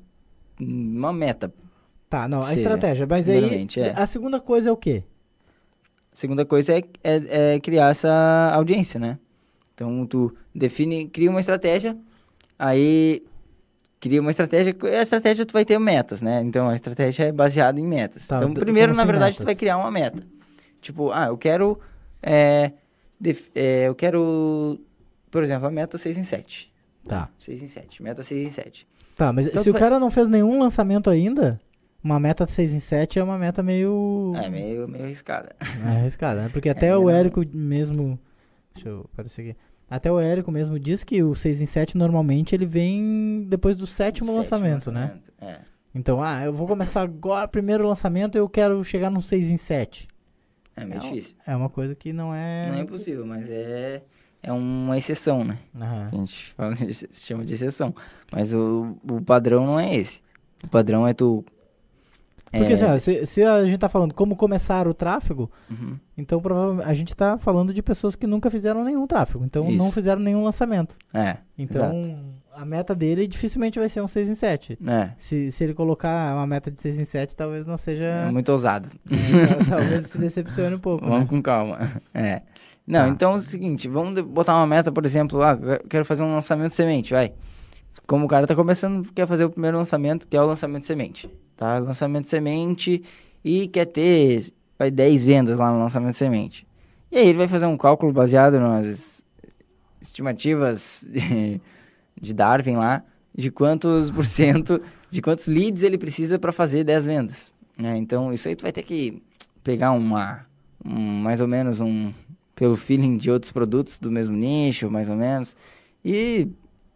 Uma 0.61 1.13
meta. 1.13 1.55
Tá, 2.11 2.27
não, 2.27 2.43
a 2.43 2.53
estratégia. 2.53 3.07
Mas 3.09 3.29
aí, 3.29 3.69
é. 3.77 3.91
a 3.95 4.07
segunda 4.07 4.41
coisa 4.41 4.71
é 4.71 4.73
o 4.73 4.77
quê? 4.77 5.05
Segunda 6.19 6.45
coisa 6.45 6.73
é, 6.77 6.83
é, 7.05 7.55
é 7.55 7.61
criar 7.61 7.91
essa 7.91 8.51
audiência, 8.53 8.99
né? 8.99 9.21
Então, 9.73 10.05
tu 10.05 10.35
define, 10.53 11.07
cria 11.07 11.31
uma 11.31 11.39
estratégia, 11.39 11.97
aí 12.59 13.23
cria 14.01 14.21
uma 14.21 14.33
estratégia, 14.33 14.75
a 14.83 15.01
estratégia 15.03 15.47
tu 15.47 15.53
vai 15.53 15.65
ter 15.65 15.79
metas, 15.79 16.21
né? 16.21 16.41
Então, 16.43 16.69
a 16.69 16.75
estratégia 16.75 17.27
é 17.27 17.31
baseada 17.33 17.79
em 17.79 17.87
metas. 17.87 18.27
Tá, 18.27 18.39
então, 18.39 18.53
primeiro, 18.53 18.93
na 18.97 19.03
assim 19.03 19.07
verdade, 19.13 19.31
metas? 19.35 19.45
tu 19.45 19.45
vai 19.45 19.55
criar 19.55 19.77
uma 19.77 19.93
meta. 19.93 20.27
Tipo, 20.81 21.13
ah, 21.13 21.27
eu 21.27 21.39
quero, 21.39 21.79
é, 22.21 22.73
def- 23.21 23.51
é, 23.55 23.85
eu 23.87 23.95
quero, 23.95 24.81
por 25.31 25.45
exemplo, 25.45 25.69
a 25.69 25.71
meta 25.71 25.97
6 25.97 26.19
em 26.19 26.25
7. 26.25 26.69
Tá. 27.07 27.29
6 27.39 27.63
em 27.63 27.69
7, 27.69 28.03
meta 28.03 28.25
6 28.25 28.45
em 28.45 28.51
7. 28.51 28.89
Tá, 29.17 29.33
mas 29.33 29.47
Então 29.47 29.63
se 29.63 29.71
o 29.71 29.73
vai- 29.73 29.81
cara 29.81 30.01
não 30.01 30.11
fez 30.11 30.27
nenhum 30.29 30.59
lançamento 30.59 31.09
ainda, 31.09 31.61
uma 32.09 32.19
meta 32.19 32.47
6 32.47 32.73
em 32.73 32.81
7 32.81 33.19
é 33.19 33.23
uma 33.23 33.39
meta 33.39 33.63
meio... 33.63 34.33
É 34.35 34.49
meio, 34.49 34.89
meio 34.89 35.05
arriscada. 35.05 35.55
É 35.61 35.89
arriscada, 35.89 36.43
né? 36.43 36.49
Porque 36.51 36.69
até 36.71 36.87
ainda 36.87 37.01
o 37.01 37.05
não. 37.05 37.11
Érico 37.11 37.45
mesmo. 37.53 38.19
Deixa 38.75 38.89
eu 38.89 39.09
aparecer 39.13 39.43
aqui. 39.43 39.57
Até 39.91 40.11
o 40.11 40.19
Érico 40.19 40.51
mesmo 40.51 40.79
diz 40.79 41.05
que 41.05 41.23
o 41.23 41.35
6 41.35 41.61
em 41.61 41.67
7 41.67 41.97
normalmente 41.97 42.55
ele 42.55 42.67
vem 42.67 43.47
depois 43.49 43.77
do 43.77 43.87
sétimo, 43.87 44.29
Sétimo 44.29 44.43
lançamento, 44.43 44.91
né? 44.91 45.01
lançamento, 45.03 45.33
É. 45.41 45.61
Então, 45.95 46.23
ah, 46.23 46.45
eu 46.45 46.53
vou 46.53 46.67
começar 46.67 47.03
agora, 47.03 47.49
primeiro 47.49 47.87
lançamento, 47.89 48.37
eu 48.37 48.49
quero 48.49 48.83
chegar 48.85 49.11
no 49.11 49.21
6 49.23 49.51
em 49.51 49.57
7. 49.57 50.07
É 50.77 50.85
meio 50.85 51.01
Não. 51.01 51.09
difícil. 51.09 51.35
É 51.47 51.57
uma 51.57 51.69
coisa 51.69 51.95
que 51.95 52.13
não 52.13 52.35
é. 52.35 52.69
Não 52.69 52.77
é 52.77 52.81
impossível, 52.81 53.27
mas 53.27 53.49
é, 53.51 54.03
é 54.43 54.53
uma 54.53 54.97
exceção, 54.97 55.43
né? 55.45 55.59
Aham. 55.75 56.09
A 56.13 56.17
gente 56.17 56.53
fala, 56.55 56.77
chama 57.13 57.45
de 57.45 57.55
exceção. 57.55 57.95
Mas 58.31 58.53
o, 58.53 58.97
o 59.11 59.21
padrão 59.21 59.67
não 59.67 59.81
é 59.81 59.95
esse. 59.97 60.21
O 60.63 60.69
padrão 60.69 61.07
é 61.07 61.13
tu. 61.15 61.45
Porque 62.51 62.73
é, 62.73 62.75
assim, 62.75 62.85
ó, 62.85 62.99
se, 62.99 63.27
se 63.27 63.43
a 63.43 63.65
gente 63.65 63.79
tá 63.79 63.89
falando 63.89 64.15
como 64.15 64.35
começar 64.37 64.87
o 64.89 64.95
tráfego, 64.95 65.51
uhum, 65.71 65.97
então 66.17 66.41
provavelmente 66.41 66.89
a 66.89 66.95
gente 66.95 67.15
tá 67.15 67.37
falando 67.39 67.73
de 67.75 67.83
pessoas 67.83 68.15
que 68.17 68.27
nunca 68.27 68.51
fizeram 68.51 68.83
nenhum 68.85 69.07
tráfego, 69.07 69.45
então 69.45 69.65
não 69.71 69.87
Isso. 69.87 69.93
fizeram 69.93 70.21
nenhum 70.21 70.45
lançamento. 70.45 70.97
é, 71.13 71.37
Então 71.59 72.35
a 72.55 72.65
meta 72.65 72.95
dele 72.95 73.29
dificilmente 73.29 73.79
vai 73.79 73.89
ser 73.89 74.01
um 74.01 74.09
6 74.09 74.31
em 74.31 74.35
7. 74.35 74.79
é, 74.87 75.11
Se, 75.19 75.53
se 75.53 75.63
ele 75.63 75.75
colocar 75.75 76.35
uma 76.35 76.47
meta 76.47 76.71
de 76.71 76.81
6 76.81 76.99
em 76.99 77.05
7, 77.05 77.37
talvez 77.37 77.67
não 77.67 77.77
seja. 77.77 78.05
é 78.05 78.31
muito 78.31 78.51
ousado. 78.51 78.89
É, 79.11 79.65
talvez 79.69 80.07
se 80.09 80.19
decepcione 80.19 80.75
um 80.75 80.81
pouco. 80.81 81.05
Vamos 81.05 81.21
Né? 81.21 81.27
com 81.29 81.41
calma. 81.43 81.79
É. 82.13 82.43
Não, 82.87 83.01
Tá. 83.01 83.09
então 83.11 83.33
é 83.35 83.37
o 83.37 83.41
seguinte, 83.41 83.87
vamos 83.87 84.21
botar 84.25 84.55
uma 84.57 84.67
meta, 84.67 84.91
por 84.91 85.05
exemplo, 85.05 85.43
ah, 85.43 85.59
eu 85.61 85.81
quero 85.89 86.05
fazer 86.07 86.23
um 86.23 86.33
lançamento 86.33 86.69
de 86.71 86.75
semente, 86.75 87.13
vai. 87.13 87.33
Como 88.07 88.25
o 88.25 88.29
cara 88.29 88.47
tá 88.47 88.55
começando, 88.55 89.13
quer 89.13 89.27
fazer 89.27 89.45
o 89.45 89.51
primeiro 89.51 89.77
lançamento, 89.77 90.27
que 90.27 90.37
é 90.37 90.43
o 90.43 90.47
lançamento 90.47 90.87
semente, 90.87 91.29
tá? 91.57 91.79
Lançamento 91.79 92.29
semente 92.29 93.03
e 93.45 93.69
quer 93.69 93.87
ter, 93.87 94.53
vai 94.79 94.91
10 94.91 95.25
vendas 95.25 95.59
lá 95.59 95.71
no 95.71 95.79
lançamento 95.79 96.15
semente. 96.15 96.67
E 97.11 97.17
aí 97.19 97.29
ele 97.29 97.39
vai 97.39 97.49
fazer 97.49 97.67
um 97.67 97.77
cálculo 97.77 98.13
baseado 98.13 98.59
nas 98.59 99.23
estimativas 100.01 101.07
de, 101.09 101.61
de 102.21 102.35
Darwin 102.35 102.77
lá, 102.77 103.03
de 103.35 103.51
quantos 103.51 104.11
por 104.11 104.27
cento, 104.27 104.81
de 105.11 105.23
quantos 105.23 105.47
leads 105.47 105.83
ele 105.83 105.99
precisa 105.99 106.39
para 106.39 106.53
fazer 106.53 106.85
10 106.85 107.07
vendas. 107.07 107.53
né? 107.77 107.97
Então, 107.97 108.33
isso 108.33 108.49
aí 108.49 108.57
tu 108.57 108.63
vai 108.63 108.73
ter 108.73 108.83
que 108.83 109.23
pegar 109.63 109.93
uma, 109.93 110.47
um, 110.85 110.99
mais 110.99 111.41
ou 111.41 111.49
menos 111.49 111.81
um, 111.81 112.13
pelo 112.55 112.77
feeling 112.77 113.17
de 113.17 113.31
outros 113.31 113.53
produtos 113.53 113.99
do 113.99 114.11
mesmo 114.11 114.37
nicho, 114.37 114.91
mais 114.91 115.09
ou 115.09 115.17
menos, 115.17 115.57
e, 116.05 116.49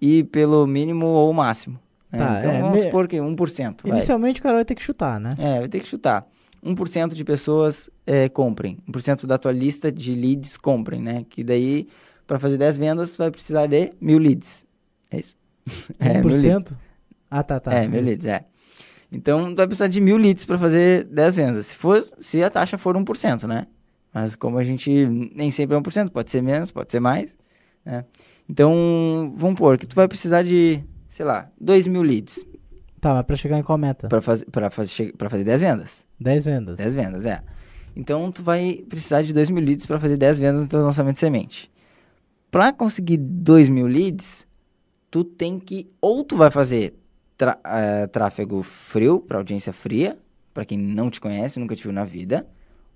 e 0.03 0.25
pelo 0.25 0.67
mínimo 0.67 1.07
ou 1.07 1.33
máximo. 1.33 1.79
né? 2.11 2.19
Tá, 2.19 2.39
então, 2.41 2.51
é, 2.51 2.61
vamos 2.61 2.79
me- 2.81 2.85
supor 2.87 3.07
que 3.07 3.17
1%. 3.19 3.83
vai. 3.85 3.93
Inicialmente 3.99 4.41
o 4.41 4.43
cara 4.43 4.57
vai 4.57 4.65
ter 4.65 4.75
que 4.75 4.83
chutar, 4.83 5.21
né? 5.21 5.31
É, 5.39 5.61
vai 5.61 5.69
ter 5.69 5.79
que 5.81 5.87
chutar. 5.87 6.27
1% 6.63 7.15
de 7.15 7.25
pessoas 7.25 7.89
é, 8.07 8.29
comprem. 8.29 8.79
1% 8.89 9.27
da 9.27 9.39
tua 9.39 9.53
lista 9.53 9.91
de 9.93 10.13
leads 10.15 10.57
comprem, 10.57 11.01
né? 11.01 11.25
Que 11.31 11.43
daí, 11.45 11.87
para 12.27 12.39
fazer 12.39 12.59
10 12.59 12.79
vendas, 12.79 13.17
vai 13.17 13.31
precisar 13.31 13.67
de 13.67 13.93
mil 14.01 14.19
leads. 14.19 14.67
É 15.11 15.21
isso? 15.21 15.37
É, 16.01 16.19
mil 16.19 16.29
leads. 16.29 16.73
1%? 16.73 16.77
Ah, 17.31 17.43
tá, 17.45 17.61
tá. 17.61 17.73
É, 17.73 17.87
mil 17.87 18.03
leads, 18.03 18.27
é. 18.27 18.45
Então, 19.11 19.51
tu 19.55 19.57
vai 19.57 19.67
precisar 19.67 19.89
de 19.89 20.01
mil 20.01 20.17
leads 20.17 20.45
para 20.45 20.59
fazer 20.59 21.05
10 21.05 21.37
vendas. 21.37 21.67
Se, 21.69 21.77
for, 21.77 22.03
se 22.21 22.43
a 22.43 22.51
taxa 22.51 22.77
for 22.79 22.97
1%, 22.97 23.47
né? 23.47 23.67
Mas 24.13 24.35
como 24.37 24.59
a 24.59 24.63
gente 24.63 24.91
nem 25.35 25.51
sempre 25.51 25.77
é 25.77 25.81
1%, 25.81 26.11
pode 26.11 26.31
ser 26.31 26.43
menos, 26.43 26.71
pode 26.71 26.91
ser 26.93 27.01
mais, 27.01 27.37
né? 27.85 28.05
Então, 28.49 29.33
vamos 29.37 29.59
pôr 29.59 29.79
que 29.79 29.87
tu 29.87 29.97
vai 29.97 30.09
precisar 30.09 30.43
de, 30.43 30.83
sei 31.09 31.25
lá, 31.25 31.51
2 31.61 31.87
mil 31.87 32.03
leads 32.03 32.47
Tá, 33.03 33.13
mas 33.15 33.27
pra 33.27 33.35
chegar 33.35 33.59
em 33.59 33.65
qual 33.65 33.77
meta? 33.77 34.07
para 34.07 34.23
fazer, 34.23 34.47
pra 34.47 34.71
fazer, 34.71 35.13
pra 35.15 35.29
fazer 35.29 35.43
10 35.43 35.61
vendas. 35.61 36.07
10 36.21 36.45
vendas. 36.45 36.77
10 36.79 36.95
vendas, 36.95 37.27
é. 37.27 37.43
Então, 37.97 38.31
tu 38.31 38.45
vai 38.45 38.85
precisar 38.89 39.23
de 39.23 39.33
2 39.33 39.51
mil 39.51 39.61
leads 39.61 39.87
para 39.87 39.99
fazer 39.99 40.17
10 40.17 40.39
vendas 40.39 40.63
no 40.63 40.69
teu 40.69 40.81
lançamento 40.85 41.15
de 41.15 41.19
semente. 41.19 41.69
Para 42.49 42.73
conseguir 42.73 43.17
2 43.17 43.69
mil 43.69 43.89
leads, 43.89 44.47
tu 45.11 45.25
tem 45.25 45.59
que, 45.59 45.91
ou 46.01 46.23
tu 46.23 46.37
vai 46.37 46.49
fazer 46.49 46.95
uh, 47.43 48.07
tráfego 48.07 48.63
frio, 48.63 49.19
para 49.19 49.39
audiência 49.39 49.73
fria, 49.73 50.17
para 50.55 50.65
quem 50.65 50.79
não 50.79 51.11
te 51.11 51.21
conhece, 51.21 51.59
nunca 51.59 51.75
te 51.75 51.83
viu 51.83 51.93
na 51.93 52.05
vida, 52.05 52.47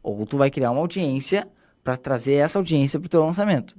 ou 0.04 0.24
tu 0.24 0.38
vai 0.38 0.52
criar 0.52 0.70
uma 0.70 0.82
audiência 0.82 1.48
para 1.82 1.96
trazer 1.96 2.34
essa 2.34 2.60
audiência 2.60 3.00
para 3.00 3.06
o 3.06 3.10
teu 3.10 3.26
lançamento. 3.26 3.76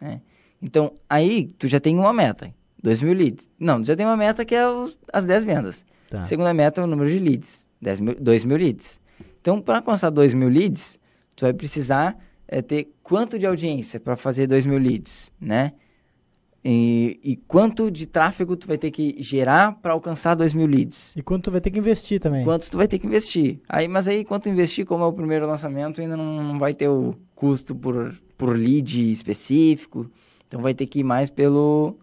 Né? 0.00 0.22
Então, 0.60 0.92
aí 1.08 1.54
tu 1.58 1.68
já 1.68 1.78
tem 1.78 1.96
uma 1.96 2.12
meta, 2.12 2.52
2 2.82 3.02
mil 3.02 3.14
leads. 3.14 3.48
Não, 3.58 3.80
tu 3.80 3.86
já 3.86 3.96
tem 3.96 4.06
uma 4.06 4.16
meta 4.16 4.44
que 4.44 4.54
é 4.54 4.68
os, 4.68 4.98
as 5.12 5.24
10 5.24 5.44
vendas. 5.44 5.84
Tá. 6.10 6.24
Segunda 6.24 6.52
meta 6.54 6.80
é 6.80 6.84
o 6.84 6.86
número 6.86 7.10
de 7.10 7.18
leads, 7.18 7.66
10 7.80 8.00
mil, 8.00 8.14
2 8.18 8.44
mil 8.44 8.56
leads. 8.56 9.00
Então, 9.40 9.60
para 9.60 9.76
alcançar 9.76 10.10
2 10.10 10.34
mil 10.34 10.48
leads, 10.48 10.98
tu 11.36 11.44
vai 11.44 11.52
precisar 11.52 12.16
é, 12.46 12.62
ter 12.62 12.92
quanto 13.02 13.38
de 13.38 13.46
audiência 13.46 14.00
para 14.00 14.16
fazer 14.16 14.46
2 14.46 14.66
mil 14.66 14.78
leads, 14.78 15.30
né? 15.40 15.72
E, 16.64 17.20
e, 17.22 17.36
quanto 17.36 17.90
de 17.90 18.04
tráfego 18.04 18.56
tu 18.56 18.66
vai 18.66 18.76
ter 18.76 18.90
que 18.90 19.14
gerar 19.18 19.72
para 19.80 19.92
alcançar 19.92 20.34
2 20.34 20.52
mil 20.54 20.66
leads. 20.66 21.14
E 21.16 21.22
quanto 21.22 21.44
tu 21.44 21.50
vai 21.52 21.60
ter 21.60 21.70
que 21.70 21.78
investir 21.78 22.20
também. 22.20 22.44
Quanto 22.44 22.68
tu 22.68 22.76
vai 22.76 22.88
ter 22.88 22.98
que 22.98 23.06
investir. 23.06 23.60
Aí, 23.68 23.86
mas 23.86 24.08
aí, 24.08 24.24
quanto 24.24 24.48
investir, 24.48 24.84
como 24.84 25.04
é 25.04 25.06
o 25.06 25.12
primeiro 25.12 25.46
lançamento, 25.46 26.00
ainda 26.00 26.16
não, 26.16 26.42
não 26.42 26.58
vai 26.58 26.74
ter 26.74 26.88
o 26.88 27.14
custo 27.34 27.74
por, 27.76 28.14
por 28.36 28.56
lead 28.56 29.10
específico. 29.10 30.10
Então, 30.48 30.60
vai 30.60 30.74
ter 30.74 30.86
que 30.86 31.00
ir 31.00 31.04
mais 31.04 31.30
pelo, 31.30 31.96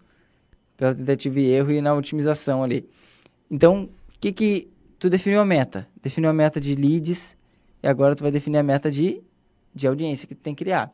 pela 0.78 0.96
tentativa 0.96 1.40
e 1.40 1.52
erro 1.52 1.72
e 1.72 1.82
na 1.82 1.94
otimização 1.94 2.64
ali. 2.64 2.88
Então, 3.52 3.90
que 4.20 4.32
que... 4.32 4.72
Tu 4.98 5.10
definiu 5.10 5.42
a 5.42 5.46
meta. 5.46 5.88
Definiu 6.02 6.30
a 6.30 6.34
meta 6.34 6.62
de 6.62 6.74
leads. 6.74 7.36
E 7.84 7.88
agora 7.88 8.16
tu 8.16 8.24
vai 8.24 8.32
definir 8.32 8.60
a 8.60 8.64
meta 8.64 8.90
de, 8.90 9.22
de 9.74 9.88
audiência 9.88 10.28
que 10.28 10.34
tu 10.34 10.42
tem 10.42 10.56
que 10.56 10.64
criar. 10.64 10.94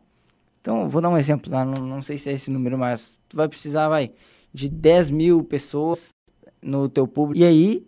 Então, 0.61 0.87
vou 0.87 1.01
dar 1.01 1.09
um 1.09 1.17
exemplo, 1.17 1.49
tá? 1.49 1.65
não, 1.65 1.85
não 1.85 2.01
sei 2.01 2.17
se 2.17 2.29
é 2.29 2.33
esse 2.33 2.51
número, 2.51 2.77
mas 2.77 3.19
tu 3.27 3.35
vai 3.35 3.49
precisar, 3.49 3.89
vai, 3.89 4.11
de 4.53 4.69
10 4.69 5.09
mil 5.09 5.43
pessoas 5.43 6.13
no 6.61 6.87
teu 6.87 7.07
público. 7.07 7.43
E 7.43 7.45
aí, 7.45 7.87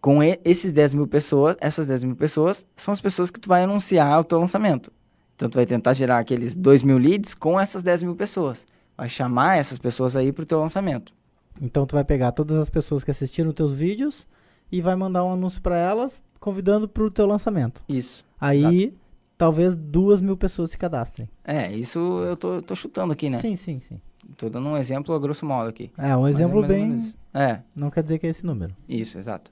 com 0.00 0.22
esses 0.22 0.72
10 0.72 0.94
mil 0.94 1.06
pessoas, 1.06 1.56
essas 1.60 1.86
10 1.86 2.04
mil 2.04 2.16
pessoas 2.16 2.66
são 2.76 2.92
as 2.92 3.00
pessoas 3.00 3.30
que 3.30 3.40
tu 3.40 3.48
vai 3.48 3.62
anunciar 3.62 4.20
o 4.20 4.24
teu 4.24 4.38
lançamento. 4.38 4.92
Então, 5.34 5.48
tu 5.48 5.54
vai 5.54 5.64
tentar 5.64 5.94
gerar 5.94 6.18
aqueles 6.18 6.54
2 6.54 6.82
mil 6.82 6.98
leads 6.98 7.34
com 7.34 7.58
essas 7.58 7.82
10 7.82 8.02
mil 8.02 8.14
pessoas. 8.14 8.66
Vai 8.96 9.08
chamar 9.08 9.58
essas 9.58 9.78
pessoas 9.78 10.14
aí 10.16 10.32
pro 10.32 10.46
teu 10.46 10.60
lançamento. 10.60 11.12
Então, 11.60 11.86
tu 11.86 11.94
vai 11.94 12.04
pegar 12.04 12.32
todas 12.32 12.56
as 12.56 12.68
pessoas 12.68 13.04
que 13.04 13.10
assistiram 13.10 13.52
teus 13.52 13.74
vídeos 13.74 14.26
e 14.70 14.80
vai 14.80 14.96
mandar 14.96 15.24
um 15.24 15.32
anúncio 15.32 15.62
para 15.62 15.76
elas, 15.76 16.22
convidando 16.40 16.88
pro 16.88 17.10
teu 17.10 17.26
lançamento. 17.26 17.84
Isso. 17.88 18.24
Aí, 18.40 18.94
talvez 19.38 19.74
duas 19.74 20.20
mil 20.20 20.36
pessoas 20.36 20.70
se 20.70 20.78
cadastrem. 20.78 21.28
É, 21.44 21.72
isso 21.72 21.98
eu 21.98 22.36
tô, 22.36 22.62
tô 22.62 22.74
chutando 22.74 23.12
aqui, 23.12 23.30
né? 23.30 23.38
Sim, 23.38 23.56
sim, 23.56 23.80
sim. 23.80 24.00
Tô 24.36 24.48
dando 24.48 24.68
um 24.68 24.76
exemplo 24.76 25.14
a 25.14 25.18
grosso 25.18 25.44
modo 25.44 25.68
aqui. 25.68 25.90
É, 25.98 26.16
um 26.16 26.26
exemplo 26.26 26.64
é 26.64 26.68
bem. 26.68 27.14
É. 27.32 27.60
Não 27.74 27.90
quer 27.90 28.02
dizer 28.02 28.18
que 28.18 28.26
é 28.26 28.30
esse 28.30 28.44
número. 28.44 28.74
Isso, 28.88 29.18
exato. 29.18 29.50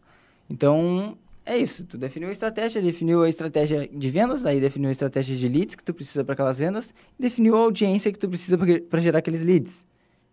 Então, 0.49 1.17
é 1.45 1.57
isso. 1.57 1.85
Tu 1.85 1.99
definiu 1.99 2.29
a 2.29 2.33
estratégia, 2.33 2.81
definiu 2.81 3.23
a 3.23 3.29
estratégia 3.29 3.89
de 3.89 4.11
vendas, 4.11 4.43
daí 4.43 4.61
definiu 4.61 4.89
a 4.89 4.93
estratégia 4.93 5.37
de 5.37 5.49
leads 5.49 5.75
que 5.75 5.85
tu 5.85 5.93
precisa 5.93 6.25
para 6.25 6.35
aquelas 6.35 6.59
vendas, 6.59 6.95
definiu 7.19 7.57
a 7.57 7.61
audiência 7.61 8.13
que 8.13 8.19
tu 8.19 8.29
precisa 8.29 8.57
para 8.89 9.01
gerar 9.01 9.19
aqueles 9.19 9.43
leads. 9.43 9.85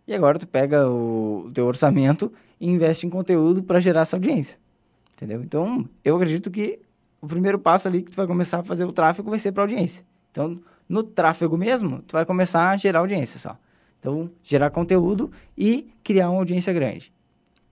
E 0.07 0.13
agora 0.13 0.39
tu 0.39 0.47
pega 0.47 0.87
o, 0.87 1.45
o 1.47 1.51
teu 1.51 1.65
orçamento 1.65 2.31
e 2.59 2.67
investe 2.67 3.05
em 3.05 3.09
conteúdo 3.09 3.63
para 3.63 3.79
gerar 3.79 4.01
essa 4.01 4.15
audiência. 4.15 4.57
Entendeu? 5.15 5.41
Então, 5.43 5.87
eu 6.03 6.15
acredito 6.15 6.49
que 6.49 6.79
o 7.21 7.27
primeiro 7.27 7.59
passo 7.59 7.87
ali 7.87 8.01
que 8.01 8.11
tu 8.11 8.15
vai 8.15 8.25
começar 8.25 8.59
a 8.59 8.63
fazer 8.63 8.85
o 8.85 8.91
tráfego 8.91 9.29
vai 9.29 9.39
ser 9.39 9.51
para 9.51 9.63
audiência. 9.63 10.03
Então, 10.31 10.59
no 10.87 11.03
tráfego 11.03 11.57
mesmo, 11.57 12.01
tu 12.03 12.13
vai 12.13 12.25
começar 12.25 12.69
a 12.69 12.75
gerar 12.75 12.99
audiência 12.99 13.39
só. 13.39 13.57
Então, 13.99 14.31
gerar 14.43 14.69
conteúdo 14.69 15.31
e 15.57 15.89
criar 16.03 16.29
uma 16.29 16.39
audiência 16.39 16.71
grande. 16.71 17.11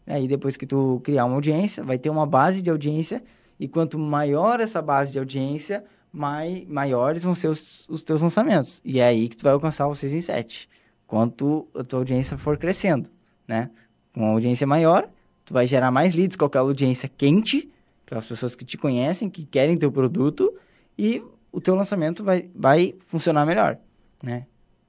Aí, 0.07 0.27
depois 0.27 0.55
que 0.55 0.65
tu 0.65 1.01
criar 1.03 1.25
uma 1.25 1.35
audiência, 1.35 1.83
vai 1.83 1.97
ter 1.97 2.09
uma 2.09 2.25
base 2.25 2.61
de 2.61 2.69
audiência 2.69 3.21
e 3.59 3.67
quanto 3.67 3.99
maior 3.99 4.59
essa 4.59 4.81
base 4.81 5.11
de 5.11 5.19
audiência, 5.19 5.83
mai, 6.11 6.65
maiores 6.69 7.23
vão 7.23 7.35
ser 7.35 7.47
os, 7.49 7.87
os 7.89 8.03
teus 8.03 8.21
lançamentos. 8.21 8.81
E 8.85 8.99
é 8.99 9.05
aí 9.05 9.27
que 9.27 9.35
tu 9.35 9.43
vai 9.43 9.53
alcançar 9.53 9.87
o 9.87 9.95
6 9.95 10.13
em 10.13 10.21
7. 10.21 10.69
Quanto 11.05 11.67
a 11.75 11.83
tua 11.83 11.99
audiência 11.99 12.37
for 12.37 12.57
crescendo, 12.57 13.09
né? 13.47 13.69
Com 14.13 14.21
uma 14.21 14.33
audiência 14.33 14.65
maior, 14.65 15.09
tu 15.45 15.53
vai 15.53 15.67
gerar 15.67 15.91
mais 15.91 16.13
leads 16.13 16.37
com 16.37 16.45
aquela 16.45 16.67
audiência 16.67 17.09
quente, 17.09 17.69
para 18.05 18.19
as 18.19 18.25
pessoas 18.25 18.55
que 18.55 18.63
te 18.63 18.77
conhecem, 18.77 19.29
que 19.29 19.45
querem 19.45 19.77
teu 19.77 19.91
produto 19.91 20.53
e 20.97 21.21
o 21.51 21.59
teu 21.59 21.75
lançamento 21.75 22.23
vai, 22.23 22.49
vai 22.55 22.95
funcionar 23.05 23.45
melhor, 23.45 23.77
né? 24.23 24.45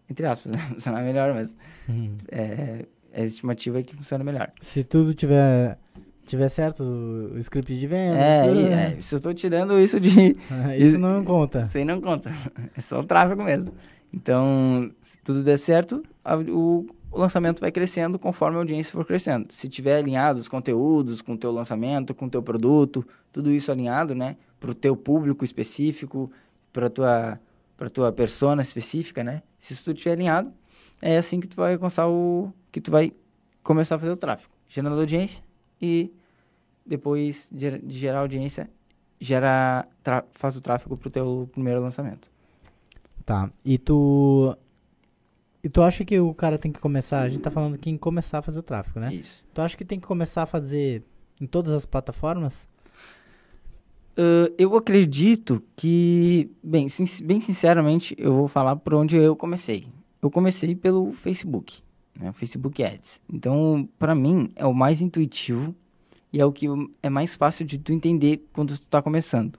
Entre 0.09 0.25
aspas, 0.25 0.55
funcionar 0.71 1.03
melhor, 1.03 1.35
mas 1.35 1.57
uhum. 1.89 2.17
é, 2.31 2.87
a 3.15 3.23
estimativa 3.23 3.81
é 3.81 3.83
que 3.83 3.95
funciona 3.95 4.25
melhor. 4.25 4.51
Se 4.61 4.85
tudo 4.85 5.15
tiver 5.15 5.79
tiver 6.29 6.49
certo 6.49 6.83
o 6.85 7.39
script 7.39 7.75
de 7.77 7.87
venda. 7.87 8.19
É, 8.19 8.47
tudo, 8.47 8.61
é, 8.61 8.69
né? 8.69 8.97
se 9.01 9.15
eu 9.15 9.17
estou 9.17 9.35
tirando 9.35 9.79
isso 9.81 9.99
de. 9.99 10.37
isso 10.79 10.99
não 10.99 11.25
conta. 11.25 11.63
Isso 11.63 11.79
aí 11.79 11.85
não 11.85 12.01
conta. 12.01 12.31
É 12.77 12.81
só 12.81 13.01
o 13.01 13.05
tráfego 13.05 13.43
mesmo. 13.43 13.73
Então, 14.13 14.91
se 15.03 15.19
tudo 15.25 15.43
der 15.43 15.59
certo, 15.59 16.03
a, 16.25 16.37
o, 16.37 16.87
o 17.11 17.19
lançamento 17.19 17.61
vai 17.61 17.73
crescendo 17.73 18.19
conforme 18.19 18.57
a 18.57 18.61
audiência 18.61 18.93
for 18.93 19.05
crescendo. 19.05 19.53
Se 19.53 19.69
tiver 19.69 19.99
alinhado 19.99 20.39
os 20.39 20.49
conteúdos 20.49 21.21
com 21.21 21.33
o 21.33 21.39
teu 21.39 21.51
lançamento, 21.51 22.15
com 22.15 22.27
o 22.27 22.31
teu 22.31 22.43
produto, 22.43 23.07
tudo 23.33 23.51
isso 23.51 23.73
alinhado, 23.73 24.15
né, 24.15 24.37
para 24.61 24.71
o 24.71 24.75
teu 24.75 24.97
público 24.97 25.45
específico, 25.45 26.31
para 26.73 26.89
tua 26.89 27.41
para 27.77 27.89
tua 27.89 28.11
persona 28.11 28.61
específica, 28.61 29.23
né? 29.23 29.41
Se 29.61 29.73
isso 29.73 29.85
tudo 29.85 29.95
estiver 29.95 30.15
alinhado, 30.15 30.53
é 31.01 31.17
assim 31.17 31.39
que 31.39 31.47
tu 31.47 31.55
vai 31.55 31.75
alcançar 31.75 32.09
o 32.09 32.53
que 32.71 32.81
tu 32.81 32.91
vai 32.91 33.13
começar 33.63 33.97
a 33.97 33.99
fazer 33.99 34.13
o 34.13 34.17
tráfego, 34.17 34.53
gerando 34.69 34.99
audiência 34.99 35.43
e 35.81 36.13
depois 36.85 37.49
de, 37.53 37.83
gerar 37.89 38.21
audiência, 38.21 38.71
gera 39.21 39.87
faz 40.33 40.57
o 40.57 40.61
tráfego 40.61 40.97
para 40.97 41.09
o 41.09 41.11
teu 41.11 41.49
primeiro 41.53 41.81
lançamento. 41.81 42.31
Tá. 43.25 43.51
E 43.65 43.77
tu 43.77 44.57
e 45.63 45.69
tu 45.69 45.83
acha 45.83 46.05
que 46.05 46.19
o 46.19 46.33
cara 46.33 46.57
tem 46.57 46.73
que 46.73 46.81
começar, 46.81 47.21
a 47.21 47.29
gente 47.29 47.43
tá 47.43 47.51
falando 47.51 47.75
aqui 47.75 47.91
em 47.91 47.99
começar 47.99 48.39
a 48.39 48.43
fazer 48.43 48.61
o 48.61 48.63
tráfego, 48.63 49.01
né? 49.01 49.13
Isso. 49.13 49.45
Tu 49.53 49.61
acha 49.61 49.77
que 49.77 49.85
tem 49.85 49.99
que 49.99 50.07
começar 50.07 50.43
a 50.43 50.47
fazer 50.47 51.03
em 51.41 51.47
todas 51.47 51.75
as 51.75 51.85
plataformas? 51.85 52.67
Uh, 54.17 54.53
eu 54.57 54.75
acredito 54.77 55.63
que, 55.77 56.51
bem, 56.63 56.89
sin 56.89 57.05
bem 57.25 57.41
sinceramente, 57.41 58.17
eu 58.19 58.33
vou 58.33 58.49
falar 58.49 58.77
por 58.77 58.95
onde 58.95 59.17
eu 59.17 59.37
comecei. 59.37 59.87
Eu 60.21 60.31
comecei 60.31 60.75
pelo 60.75 61.13
Facebook, 61.13 61.83
né? 62.19 62.33
Facebook 62.33 62.83
Ads. 62.83 63.21
Então, 63.33 63.89
para 63.99 64.15
mim, 64.15 64.51
é 64.57 64.67
o 64.67 64.75
mais 64.75 65.01
intuitivo 65.01 65.75
e 66.33 66.41
é 66.41 66.45
o 66.45 66.53
que 66.53 66.67
é 67.03 67.09
mais 67.09 67.37
fácil 67.37 67.65
de 67.65 67.79
tu 67.79 67.93
entender 67.93 68.45
quando 68.53 68.77
tu 68.77 68.87
tá 68.87 69.01
começando. 69.01 69.59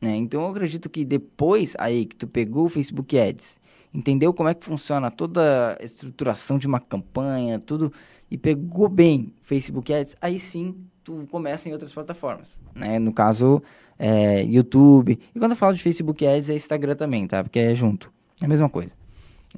Né? 0.00 0.16
Então, 0.16 0.42
eu 0.42 0.48
acredito 0.48 0.88
que 0.88 1.04
depois 1.04 1.74
aí 1.78 2.06
que 2.06 2.16
tu 2.16 2.26
pegou 2.26 2.66
o 2.66 2.68
Facebook 2.68 3.18
Ads 3.18 3.58
entendeu 3.92 4.32
como 4.32 4.48
é 4.48 4.54
que 4.54 4.64
funciona 4.64 5.10
toda 5.10 5.76
a 5.80 5.84
estruturação 5.84 6.58
de 6.58 6.66
uma 6.66 6.78
campanha, 6.80 7.58
tudo, 7.58 7.92
e 8.30 8.36
pegou 8.36 8.88
bem 8.88 9.32
Facebook 9.42 9.92
Ads, 9.92 10.16
aí 10.20 10.38
sim 10.38 10.76
tu 11.02 11.26
começa 11.30 11.68
em 11.68 11.72
outras 11.72 11.92
plataformas, 11.92 12.60
né? 12.74 12.98
No 12.98 13.12
caso, 13.12 13.62
é, 13.98 14.42
YouTube. 14.44 15.18
E 15.34 15.38
quando 15.38 15.52
eu 15.52 15.56
falo 15.56 15.74
de 15.74 15.82
Facebook 15.82 16.26
Ads, 16.26 16.50
é 16.50 16.54
Instagram 16.54 16.94
também, 16.94 17.26
tá? 17.26 17.42
Porque 17.42 17.58
é 17.58 17.74
junto. 17.74 18.12
É 18.40 18.44
a 18.44 18.48
mesma 18.48 18.68
coisa. 18.68 18.92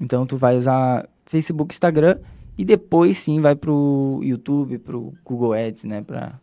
Então, 0.00 0.24
tu 0.24 0.36
vai 0.36 0.56
usar 0.56 1.08
Facebook, 1.30 1.72
Instagram 1.72 2.18
e 2.58 2.64
depois 2.64 3.16
sim 3.16 3.40
vai 3.40 3.54
pro 3.54 4.20
YouTube, 4.22 4.78
pro 4.78 5.12
Google 5.24 5.52
Ads, 5.52 5.84
né? 5.84 6.02
Para 6.02 6.40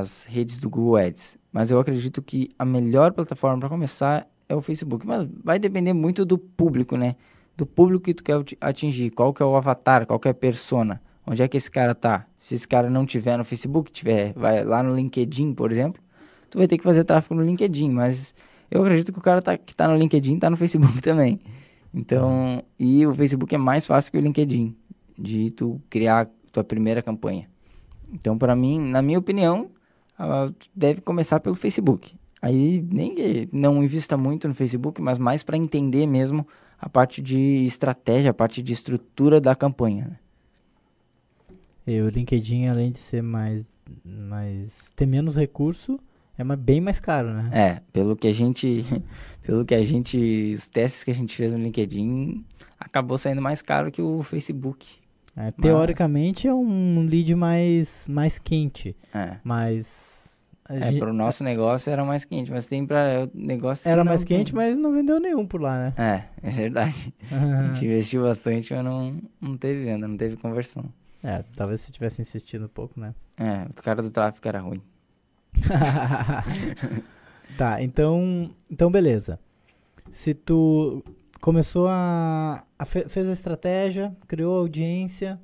as 0.00 0.24
redes 0.24 0.58
do 0.58 0.70
Google 0.70 0.96
Ads. 0.96 1.38
Mas 1.52 1.70
eu 1.70 1.78
acredito 1.78 2.22
que 2.22 2.50
a 2.58 2.64
melhor 2.64 3.12
plataforma 3.12 3.60
para 3.60 3.68
começar 3.68 4.26
é 4.48 4.56
o 4.56 4.62
Facebook. 4.62 5.06
Mas 5.06 5.28
vai 5.44 5.58
depender 5.58 5.92
muito 5.92 6.24
do 6.24 6.38
público, 6.38 6.96
né? 6.96 7.14
Do 7.54 7.66
público 7.66 8.04
que 8.04 8.14
tu 8.14 8.24
quer 8.24 8.42
atingir. 8.58 9.10
Qual 9.10 9.34
que 9.34 9.42
é 9.42 9.46
o 9.46 9.54
avatar, 9.54 10.06
qual 10.06 10.18
que 10.18 10.28
é 10.28 10.30
a 10.30 10.34
persona. 10.34 11.00
Onde 11.26 11.42
é 11.42 11.48
que 11.48 11.58
esse 11.58 11.70
cara 11.70 11.94
tá? 11.94 12.26
Se 12.38 12.54
esse 12.54 12.66
cara 12.66 12.88
não 12.88 13.04
tiver 13.04 13.36
no 13.36 13.44
Facebook, 13.44 13.92
tiver, 13.92 14.32
vai 14.32 14.64
lá 14.64 14.82
no 14.82 14.94
LinkedIn, 14.94 15.54
por 15.54 15.70
exemplo, 15.72 16.02
tu 16.50 16.58
vai 16.58 16.66
ter 16.66 16.76
que 16.76 16.84
fazer 16.84 17.04
tráfego 17.04 17.34
no 17.34 17.42
LinkedIn. 17.42 17.90
Mas 17.90 18.34
eu 18.70 18.82
acredito 18.82 19.12
que 19.12 19.18
o 19.18 19.22
cara 19.22 19.40
tá, 19.42 19.56
que 19.56 19.76
tá 19.76 19.86
no 19.86 19.94
LinkedIn 19.94 20.38
tá 20.38 20.48
no 20.48 20.56
Facebook 20.56 21.00
também. 21.02 21.40
Então, 21.94 22.62
e 22.78 23.06
o 23.06 23.14
Facebook 23.14 23.54
é 23.54 23.58
mais 23.58 23.86
fácil 23.86 24.10
que 24.10 24.18
o 24.18 24.20
LinkedIn 24.20 24.74
de 25.16 25.52
tu 25.52 25.80
criar 25.88 26.28
tua 26.50 26.64
primeira 26.64 27.00
campanha. 27.00 27.48
Então, 28.12 28.36
para 28.36 28.56
mim, 28.56 28.80
na 28.80 29.00
minha 29.00 29.18
opinião, 29.18 29.70
deve 30.74 31.00
começar 31.00 31.38
pelo 31.38 31.54
Facebook. 31.54 32.16
Aí 32.42 32.84
nem 32.90 33.48
não 33.52 33.82
invista 33.82 34.16
muito 34.16 34.48
no 34.48 34.54
Facebook, 34.54 35.00
mas 35.00 35.18
mais 35.18 35.42
para 35.42 35.56
entender 35.56 36.06
mesmo 36.06 36.46
a 36.78 36.88
parte 36.88 37.22
de 37.22 37.64
estratégia, 37.64 38.30
a 38.30 38.34
parte 38.34 38.62
de 38.62 38.72
estrutura 38.72 39.40
da 39.40 39.54
campanha. 39.54 40.08
Né? 40.08 40.18
E 41.86 42.00
o 42.00 42.08
LinkedIn, 42.08 42.66
além 42.66 42.90
de 42.90 42.98
ser 42.98 43.22
mais, 43.22 43.64
mais 44.04 44.90
ter 44.96 45.06
menos 45.06 45.36
recurso, 45.36 45.98
é 46.36 46.56
bem 46.56 46.80
mais 46.80 46.98
caro, 47.00 47.32
né? 47.32 47.50
É, 47.52 47.80
pelo 47.92 48.16
que 48.16 48.26
a 48.28 48.32
gente, 48.34 48.84
pelo 49.42 49.64
que 49.64 49.74
a 49.74 49.84
gente, 49.84 50.52
os 50.54 50.68
testes 50.68 51.04
que 51.04 51.10
a 51.10 51.14
gente 51.14 51.34
fez 51.36 51.52
no 51.54 51.60
LinkedIn, 51.60 52.44
acabou 52.78 53.16
saindo 53.18 53.40
mais 53.42 53.62
caro 53.62 53.90
que 53.90 54.02
o 54.02 54.22
Facebook. 54.22 54.96
É, 55.36 55.50
teoricamente 55.50 56.46
é 56.46 56.54
um 56.54 57.04
lead 57.08 57.34
mais, 57.34 58.06
mais 58.08 58.38
quente, 58.38 58.96
É, 59.12 59.36
mas 59.42 60.48
é 60.68 60.80
gente- 60.90 60.98
pro 61.00 61.12
nosso 61.12 61.42
negócio 61.42 61.90
era 61.92 62.04
mais 62.04 62.24
quente, 62.24 62.50
mas 62.52 62.66
tem 62.68 62.86
para 62.86 63.28
negócio 63.34 63.88
era 63.90 64.04
mais 64.04 64.24
tem. 64.24 64.38
quente, 64.38 64.54
mas 64.54 64.76
não 64.76 64.92
vendeu 64.92 65.18
nenhum 65.18 65.44
por 65.44 65.60
lá, 65.60 65.76
né? 65.76 65.92
É, 65.96 66.48
é 66.48 66.50
verdade. 66.50 67.12
A 67.32 67.66
gente 67.66 67.84
investiu 67.86 68.22
bastante, 68.22 68.72
mas 68.72 68.84
não, 68.84 69.20
não 69.40 69.56
teve 69.56 69.84
venda, 69.84 70.06
não 70.06 70.16
teve 70.16 70.36
conversão. 70.36 70.84
É, 71.22 71.42
talvez 71.56 71.80
se 71.80 71.90
tivesse 71.90 72.22
insistido 72.22 72.66
um 72.66 72.68
pouco, 72.68 73.00
né? 73.00 73.12
É, 73.36 73.66
o 73.76 73.82
cara 73.82 74.00
do 74.02 74.10
tráfico 74.10 74.46
era 74.46 74.60
ruim. 74.60 74.80
tá, 77.56 77.82
então, 77.82 78.54
então 78.70 78.90
beleza. 78.90 79.38
Se 80.10 80.34
tu 80.34 81.02
começou 81.40 81.88
a, 81.88 82.64
a 82.78 82.84
fe- 82.84 83.08
fez 83.08 83.26
a 83.28 83.32
estratégia, 83.32 84.14
criou 84.26 84.56
a 84.56 84.60
audiência, 84.60 85.40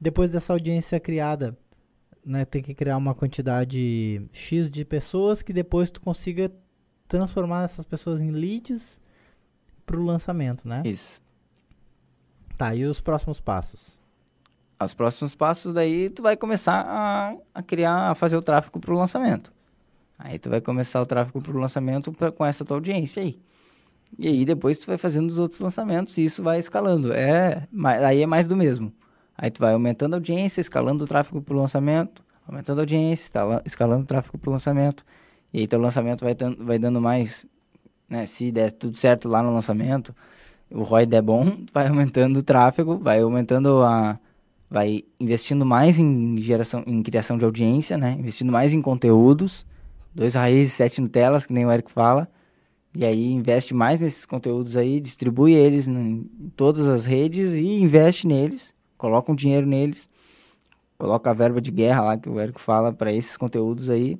depois 0.00 0.30
dessa 0.30 0.52
audiência 0.52 0.98
criada, 0.98 1.56
né, 2.24 2.44
tem 2.44 2.62
que 2.62 2.74
criar 2.74 2.96
uma 2.96 3.14
quantidade 3.14 4.22
X 4.32 4.70
de 4.70 4.84
pessoas 4.84 5.42
que 5.42 5.52
depois 5.52 5.90
tu 5.90 6.00
consiga 6.00 6.50
transformar 7.08 7.64
essas 7.64 7.84
pessoas 7.84 8.20
em 8.20 8.30
leads 8.30 8.98
pro 9.84 10.04
lançamento, 10.04 10.68
né? 10.68 10.82
Isso. 10.84 11.20
Tá, 12.56 12.74
e 12.74 12.84
os 12.84 13.00
próximos 13.00 13.40
passos? 13.40 13.98
Os 14.82 14.94
próximos 14.94 15.34
passos 15.34 15.74
daí 15.74 16.08
tu 16.08 16.22
vai 16.22 16.36
começar 16.36 16.84
a, 16.86 17.34
a 17.54 17.62
criar, 17.62 18.10
a 18.10 18.14
fazer 18.14 18.36
o 18.36 18.42
tráfego 18.42 18.80
pro 18.80 18.96
lançamento. 18.96 19.52
Aí 20.18 20.38
tu 20.38 20.48
vai 20.48 20.60
começar 20.60 21.00
o 21.02 21.06
tráfego 21.06 21.40
pro 21.42 21.58
lançamento 21.58 22.12
pra, 22.12 22.32
com 22.32 22.44
essa 22.44 22.64
tua 22.64 22.76
audiência 22.78 23.22
aí. 23.22 23.38
E 24.18 24.26
aí 24.28 24.44
depois 24.44 24.78
tu 24.78 24.86
vai 24.86 24.96
fazendo 24.98 25.28
os 25.28 25.38
outros 25.38 25.60
lançamentos 25.60 26.16
e 26.18 26.24
isso 26.24 26.42
vai 26.42 26.58
escalando. 26.58 27.12
É, 27.12 27.68
aí 28.04 28.22
é 28.22 28.26
mais 28.26 28.46
do 28.46 28.56
mesmo. 28.56 28.92
Aí 29.36 29.50
tu 29.50 29.60
vai 29.60 29.72
aumentando 29.72 30.14
a 30.14 30.16
audiência, 30.16 30.60
escalando 30.60 31.04
o 31.04 31.06
tráfego 31.06 31.40
pro 31.42 31.56
lançamento, 31.56 32.22
aumentando 32.46 32.78
a 32.78 32.82
audiência, 32.82 33.24
escala- 33.26 33.62
escalando 33.64 34.02
o 34.04 34.06
tráfego 34.06 34.38
pro 34.38 34.50
lançamento. 34.50 35.04
E 35.52 35.60
aí 35.60 35.66
teu 35.66 35.80
lançamento 35.80 36.22
vai, 36.24 36.34
tan- 36.34 36.56
vai 36.58 36.78
dando 36.78 37.00
mais, 37.00 37.46
né, 38.08 38.26
se 38.26 38.50
der 38.52 38.72
tudo 38.72 38.96
certo 38.96 39.28
lá 39.28 39.42
no 39.42 39.52
lançamento, 39.52 40.14
o 40.70 40.82
ROI 40.82 41.06
der 41.06 41.22
bom, 41.22 41.44
vai 41.72 41.88
aumentando 41.88 42.38
o 42.40 42.42
tráfego, 42.42 42.98
vai 42.98 43.20
aumentando 43.22 43.82
a 43.82 44.18
vai 44.70 45.02
investindo 45.18 45.66
mais 45.66 45.98
em 45.98 46.38
geração, 46.38 46.84
em 46.86 47.02
criação 47.02 47.36
de 47.36 47.44
audiência, 47.44 47.98
né? 47.98 48.16
Investindo 48.18 48.52
mais 48.52 48.72
em 48.72 48.80
conteúdos, 48.80 49.66
dois 50.14 50.34
raízes, 50.34 50.74
sete 50.74 51.00
Nutelas, 51.00 51.44
que 51.46 51.52
nem 51.52 51.66
o 51.66 51.72
Eric 51.72 51.90
fala. 51.90 52.28
E 52.94 53.04
aí 53.04 53.32
investe 53.32 53.74
mais 53.74 54.00
nesses 54.00 54.24
conteúdos 54.24 54.76
aí, 54.76 55.00
distribui 55.00 55.52
eles 55.52 55.86
em 55.86 56.28
todas 56.56 56.86
as 56.86 57.04
redes 57.04 57.52
e 57.52 57.80
investe 57.80 58.26
neles, 58.26 58.74
coloca 58.96 59.30
um 59.30 59.34
dinheiro 59.34 59.66
neles, 59.66 60.08
coloca 60.98 61.30
a 61.30 61.32
verba 61.32 61.60
de 61.60 61.70
guerra 61.70 62.02
lá 62.02 62.16
que 62.16 62.28
o 62.28 62.40
Eric 62.40 62.60
fala 62.60 62.92
para 62.92 63.12
esses 63.12 63.36
conteúdos 63.36 63.88
aí 63.88 64.18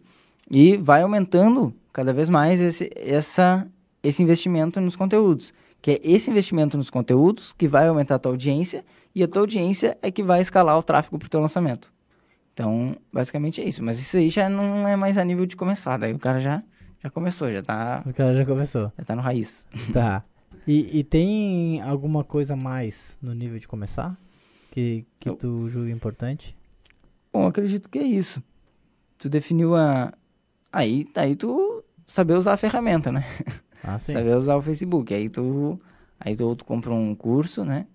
e 0.51 0.77
vai 0.77 1.03
aumentando 1.03 1.75
cada 1.93 2.13
vez 2.13 2.29
mais 2.29 2.61
esse, 2.61 2.91
essa, 2.97 3.67
esse 4.03 4.23
investimento 4.23 4.81
nos 4.81 4.97
conteúdos. 4.97 5.53
Que 5.83 5.93
é 5.93 6.01
esse 6.03 6.31
investimento 6.31 6.77
nos 6.77 6.91
conteúdos 6.91 7.53
que 7.53 7.67
vai 7.67 7.89
aumentar 7.89 8.17
a 8.17 8.19
tua 8.19 8.33
audiência 8.33 8.85
e 9.15 9.23
a 9.23 9.29
tua 9.29 9.43
audiência 9.43 9.99
é 10.03 10.11
que 10.11 10.23
vai 10.23 10.41
escalar 10.41 10.79
o 10.79 10.83
tráfego 10.83 11.19
para 11.19 11.27
o 11.27 11.31
teu 11.31 11.41
lançamento. 11.41 11.93
Então, 12.53 12.97
basicamente 13.13 13.61
é 13.61 13.65
isso. 13.65 13.83
Mas 13.83 13.99
isso 14.01 14.17
aí 14.17 14.29
já 14.29 14.49
não 14.49 14.87
é 14.87 14.97
mais 14.97 15.17
a 15.17 15.25
nível 15.25 15.47
de 15.47 15.57
começar. 15.57 15.97
Daí 15.97 16.13
o 16.13 16.19
cara 16.19 16.41
já, 16.41 16.63
já 17.03 17.09
começou, 17.11 17.51
já 17.53 17.63
tá, 17.63 18.03
O 18.07 18.13
cara 18.13 18.35
já 18.35 18.45
começou. 18.45 18.93
já 18.99 19.05
tá 19.05 19.17
no 19.17 19.23
raiz. 19.23 19.67
Tá. 19.93 20.25
E, 20.67 20.99
e 21.01 21.05
tem 21.05 21.81
alguma 21.81 22.23
coisa 22.23 22.55
mais 22.55 23.17
no 23.23 23.33
nível 23.33 23.59
de 23.59 23.67
começar? 23.67 24.17
Que, 24.71 25.07
que 25.19 25.29
Eu- 25.29 25.37
tu 25.37 25.69
julga 25.69 25.91
importante? 25.91 26.57
Bom, 27.33 27.47
acredito 27.47 27.89
que 27.89 27.99
é 27.99 28.03
isso. 28.05 28.43
Tu 29.19 29.29
definiu 29.29 29.75
a. 29.75 30.13
Aí, 30.73 31.07
aí 31.15 31.35
tu 31.35 31.83
saber 32.07 32.35
usar 32.35 32.53
a 32.53 32.57
ferramenta, 32.57 33.11
né? 33.11 33.25
Ah, 33.83 33.99
sim. 33.99 34.13
Saber 34.13 34.37
usar 34.37 34.57
o 34.57 34.63
Facebook. 34.63 35.15
Aí 35.15 35.29
tu. 35.29 35.81
Aí 36.19 36.37
tu, 36.37 36.55
tu 36.57 36.65
compra 36.65 36.93
um 36.93 37.15
curso, 37.15 37.65
né? 37.65 37.87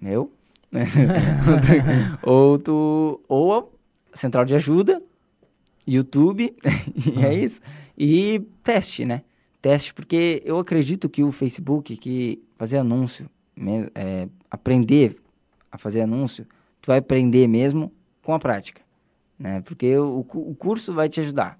Meu. 0.00 0.32
ou 2.22 2.58
tu. 2.58 3.20
Ou 3.28 3.54
a 4.12 4.16
central 4.16 4.44
de 4.44 4.54
ajuda, 4.54 5.02
YouTube, 5.86 6.56
e 7.16 7.24
é 7.24 7.34
isso. 7.34 7.60
E 7.96 8.40
teste, 8.62 9.04
né? 9.04 9.22
Teste, 9.60 9.94
porque 9.94 10.42
eu 10.44 10.58
acredito 10.58 11.08
que 11.08 11.22
o 11.22 11.32
Facebook, 11.32 11.96
que 11.96 12.42
fazer 12.56 12.78
anúncio, 12.78 13.28
é, 13.94 14.28
aprender 14.50 15.16
a 15.70 15.78
fazer 15.78 16.02
anúncio, 16.02 16.46
tu 16.80 16.88
vai 16.88 16.98
aprender 16.98 17.46
mesmo 17.46 17.92
com 18.22 18.34
a 18.34 18.38
prática, 18.38 18.82
né? 19.38 19.60
Porque 19.62 19.96
o, 19.96 20.20
o 20.20 20.54
curso 20.54 20.92
vai 20.92 21.08
te 21.08 21.20
ajudar, 21.20 21.58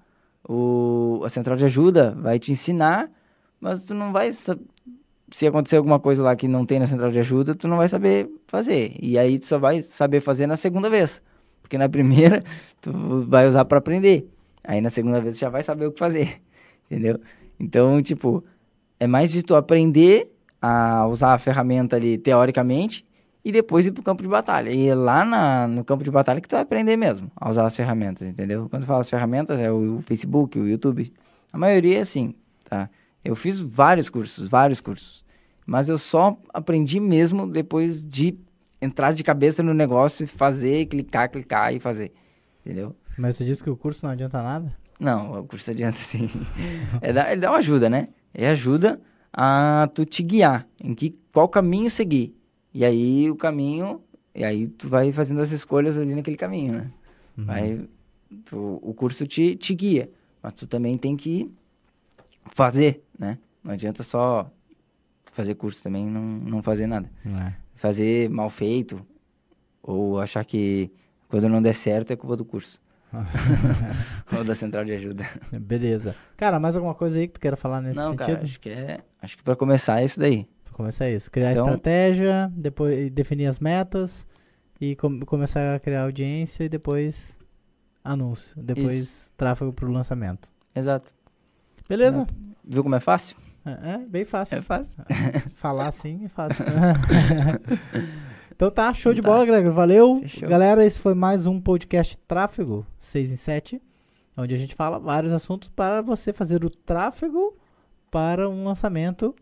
o, 0.48 1.22
a 1.24 1.28
central 1.28 1.56
de 1.56 1.64
ajuda 1.64 2.12
vai 2.12 2.38
te 2.38 2.52
ensinar, 2.52 3.10
mas 3.60 3.82
tu 3.82 3.94
não 3.94 4.12
vai 4.12 4.30
se 5.32 5.46
acontecer 5.46 5.76
alguma 5.76 5.98
coisa 5.98 6.22
lá 6.22 6.36
que 6.36 6.46
não 6.46 6.64
tem 6.64 6.78
na 6.78 6.86
central 6.86 7.10
de 7.10 7.18
ajuda, 7.18 7.54
tu 7.54 7.66
não 7.66 7.76
vai 7.76 7.88
saber 7.88 8.30
fazer. 8.46 8.94
E 9.00 9.18
aí 9.18 9.38
tu 9.38 9.46
só 9.46 9.58
vai 9.58 9.82
saber 9.82 10.20
fazer 10.20 10.46
na 10.46 10.56
segunda 10.56 10.88
vez. 10.88 11.20
Porque 11.62 11.76
na 11.76 11.88
primeira 11.88 12.42
tu 12.80 12.92
vai 13.28 13.46
usar 13.46 13.64
para 13.64 13.78
aprender. 13.78 14.28
Aí 14.62 14.80
na 14.80 14.90
segunda 14.90 15.20
vez 15.20 15.36
tu 15.36 15.40
já 15.40 15.48
vai 15.48 15.62
saber 15.62 15.86
o 15.86 15.92
que 15.92 15.98
fazer. 15.98 16.40
Entendeu? 16.90 17.20
Então, 17.58 18.00
tipo, 18.02 18.44
é 19.00 19.06
mais 19.06 19.32
de 19.32 19.42
tu 19.42 19.54
aprender 19.54 20.32
a 20.60 21.06
usar 21.06 21.34
a 21.34 21.38
ferramenta 21.38 21.96
ali 21.96 22.18
teoricamente 22.18 23.04
e 23.44 23.52
depois 23.52 23.86
ir 23.86 23.92
pro 23.92 24.02
campo 24.02 24.22
de 24.22 24.28
batalha. 24.28 24.70
E 24.70 24.92
lá 24.94 25.24
na, 25.24 25.66
no 25.66 25.84
campo 25.84 26.04
de 26.04 26.10
batalha 26.10 26.40
que 26.40 26.48
tu 26.48 26.52
vai 26.52 26.62
aprender 26.62 26.96
mesmo 26.96 27.30
a 27.36 27.48
usar 27.48 27.66
as 27.66 27.76
ferramentas, 27.76 28.26
entendeu? 28.26 28.68
Quando 28.68 28.82
eu 28.82 28.86
falo 28.86 29.00
as 29.00 29.10
ferramentas, 29.10 29.60
é 29.60 29.70
o, 29.70 29.98
o 29.98 30.02
Facebook, 30.02 30.58
o 30.58 30.66
YouTube. 30.66 31.12
A 31.52 31.58
maioria 31.58 31.98
é 31.98 32.00
assim, 32.00 32.34
tá? 32.64 32.90
Eu 33.26 33.34
fiz 33.36 33.60
vários 33.60 34.08
cursos, 34.08 34.48
vários 34.48 34.80
cursos. 34.80 35.24
Mas 35.66 35.88
eu 35.88 35.98
só 35.98 36.36
aprendi 36.54 37.00
mesmo 37.00 37.46
depois 37.46 38.04
de 38.04 38.38
entrar 38.80 39.12
de 39.12 39.24
cabeça 39.24 39.62
no 39.62 39.74
negócio 39.74 40.24
e 40.24 40.26
fazer, 40.26 40.86
clicar, 40.86 41.30
clicar 41.30 41.74
e 41.74 41.80
fazer. 41.80 42.12
Entendeu? 42.64 42.94
Mas 43.18 43.36
tu 43.36 43.44
disse 43.44 43.62
que 43.62 43.70
o 43.70 43.76
curso 43.76 44.04
não 44.04 44.12
adianta 44.12 44.40
nada? 44.42 44.72
Não, 45.00 45.40
o 45.40 45.44
curso 45.44 45.70
adianta 45.70 45.98
sim. 45.98 46.28
É 47.00 47.12
dar- 47.12 47.30
ele 47.32 47.40
dá 47.40 47.50
uma 47.50 47.58
ajuda, 47.58 47.90
né? 47.90 48.08
Ele 48.34 48.46
ajuda 48.46 49.00
a 49.32 49.88
tu 49.94 50.04
te 50.04 50.22
guiar 50.22 50.66
em 50.82 50.94
que, 50.94 51.16
qual 51.32 51.48
caminho 51.48 51.90
seguir. 51.90 52.34
E 52.72 52.84
aí 52.84 53.30
o 53.30 53.36
caminho, 53.36 54.02
e 54.34 54.44
aí 54.44 54.68
tu 54.68 54.88
vai 54.88 55.10
fazendo 55.12 55.40
as 55.40 55.50
escolhas 55.50 55.98
ali 55.98 56.14
naquele 56.14 56.36
caminho, 56.36 56.74
né? 56.74 56.90
Vai, 57.36 57.80
tu- 58.44 58.78
o 58.82 58.94
curso 58.94 59.26
te, 59.26 59.56
te 59.56 59.74
guia, 59.74 60.10
mas 60.42 60.52
tu 60.54 60.66
também 60.66 60.96
tem 60.96 61.16
que 61.16 61.50
fazer, 62.52 63.02
né? 63.18 63.38
Não 63.62 63.72
adianta 63.72 64.02
só 64.02 64.50
fazer 65.32 65.54
curso 65.54 65.82
também 65.82 66.06
e 66.06 66.10
não, 66.10 66.22
não 66.22 66.62
fazer 66.62 66.86
nada. 66.86 67.10
Não 67.24 67.38
é. 67.40 67.56
Fazer 67.74 68.28
mal 68.30 68.48
feito 68.48 69.04
ou 69.82 70.18
achar 70.20 70.44
que 70.44 70.90
quando 71.28 71.48
não 71.48 71.60
der 71.60 71.74
certo 71.74 72.12
é 72.12 72.16
culpa 72.16 72.36
do 72.36 72.44
curso. 72.44 72.80
ou 74.36 74.44
da 74.44 74.54
central 74.54 74.84
de 74.84 74.92
ajuda. 74.92 75.24
Beleza. 75.52 76.14
Cara, 76.36 76.58
mais 76.60 76.74
alguma 76.76 76.94
coisa 76.94 77.18
aí 77.18 77.26
que 77.26 77.34
tu 77.34 77.40
queira 77.40 77.56
falar 77.56 77.80
nesse 77.80 77.96
não, 77.96 78.10
sentido? 78.10 78.26
cara, 78.26 78.42
acho 78.42 78.60
que 78.60 78.68
é, 78.68 79.00
acho 79.22 79.36
que 79.36 79.42
para 79.42 79.56
começar 79.56 80.00
é 80.00 80.04
isso 80.04 80.18
daí. 80.20 80.46
Pra 80.64 80.72
começar 80.74 81.08
isso. 81.10 81.30
Criar 81.30 81.52
Então- 81.52 81.64
estratégia, 81.66 82.50
depois 82.54 83.10
definir 83.10 83.46
as 83.46 83.58
metas 83.58 84.26
e 84.80 84.94
com- 84.96 85.20
começar 85.20 85.74
a 85.74 85.80
criar 85.80 86.02
audiência 86.02 86.64
e 86.64 86.68
depois 86.68 87.36
anúncio. 88.04 88.60
Depois 88.62 89.32
tráfego 89.36 89.72
pro 89.72 89.90
lançamento. 89.90 90.50
Exato. 90.74 91.14
Beleza? 91.88 92.26
Viu 92.66 92.82
como 92.82 92.94
é 92.94 93.00
fácil? 93.00 93.36
É, 93.64 93.92
é 93.92 93.98
bem 93.98 94.24
fácil. 94.24 94.58
É 94.58 94.62
fácil. 94.62 94.98
Falar 95.54 95.88
assim 95.88 96.24
é 96.24 96.28
fácil. 96.28 96.64
então 98.54 98.70
tá, 98.70 98.92
show 98.92 99.12
de 99.14 99.22
Tá. 99.22 99.28
bola, 99.28 99.44
Gregor. 99.46 99.72
Valeu. 99.72 100.22
Galera, 100.42 100.84
esse 100.84 100.98
foi 100.98 101.14
mais 101.14 101.46
um 101.46 101.60
podcast 101.60 102.16
Tráfego 102.26 102.86
6 102.98 103.30
em 103.32 103.36
7, 103.36 103.82
onde 104.36 104.54
a 104.54 104.58
gente 104.58 104.74
fala 104.74 104.98
vários 104.98 105.32
assuntos 105.32 105.68
para 105.68 106.02
você 106.02 106.32
fazer 106.32 106.64
o 106.64 106.70
tráfego 106.70 107.56
para 108.10 108.48
um 108.48 108.64
lançamento 108.64 109.34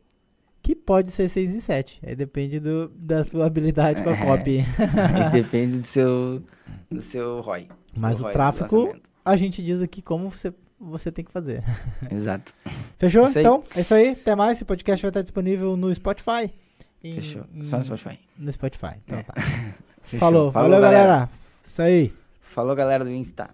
que 0.62 0.74
pode 0.74 1.10
ser 1.10 1.28
6 1.28 1.54
em 1.56 1.60
7. 1.60 2.00
Aí 2.06 2.16
depende 2.16 2.58
do, 2.58 2.88
da 2.96 3.22
sua 3.24 3.46
habilidade 3.46 4.02
com 4.02 4.10
a 4.10 4.14
É. 4.14 4.24
copy. 4.24 4.58
Aí 5.32 5.42
depende 5.42 5.78
do 5.80 5.86
seu, 5.86 6.42
do 6.90 7.02
seu 7.02 7.40
ROI. 7.40 7.68
Mas 7.96 8.20
o 8.20 8.24
ROI 8.24 8.32
tráfego, 8.32 8.96
a 9.24 9.36
gente 9.36 9.62
diz 9.62 9.82
aqui 9.82 10.00
como 10.00 10.30
você, 10.30 10.52
você 10.84 11.10
tem 11.12 11.24
que 11.24 11.30
fazer. 11.32 11.62
Exato. 12.10 12.52
Fechou? 12.98 13.26
Isso. 13.26 13.38
Então, 13.38 13.64
é 13.74 13.80
isso 13.80 13.94
aí. 13.94 14.10
Até 14.10 14.34
mais. 14.34 14.58
Esse 14.58 14.64
podcast 14.64 15.02
vai 15.02 15.10
estar 15.10 15.22
disponível 15.22 15.76
no 15.76 15.94
Spotify. 15.94 16.50
Em- 17.02 17.14
Fechou. 17.16 17.44
Só 17.62 17.78
no 17.78 17.84
Spotify. 17.84 18.18
No 18.38 18.52
Spotify. 18.52 18.94
Então 19.04 19.18
É. 19.18 19.22
tá. 19.22 19.34
Fechou. 20.04 20.18
Falou, 20.18 20.50
valeu, 20.50 20.80
galera. 20.80 21.28
Isso 21.66 21.82
aí. 21.82 22.12
Falou, 22.42 22.74
galera 22.76 23.04
do 23.04 23.10
Insta. 23.10 23.50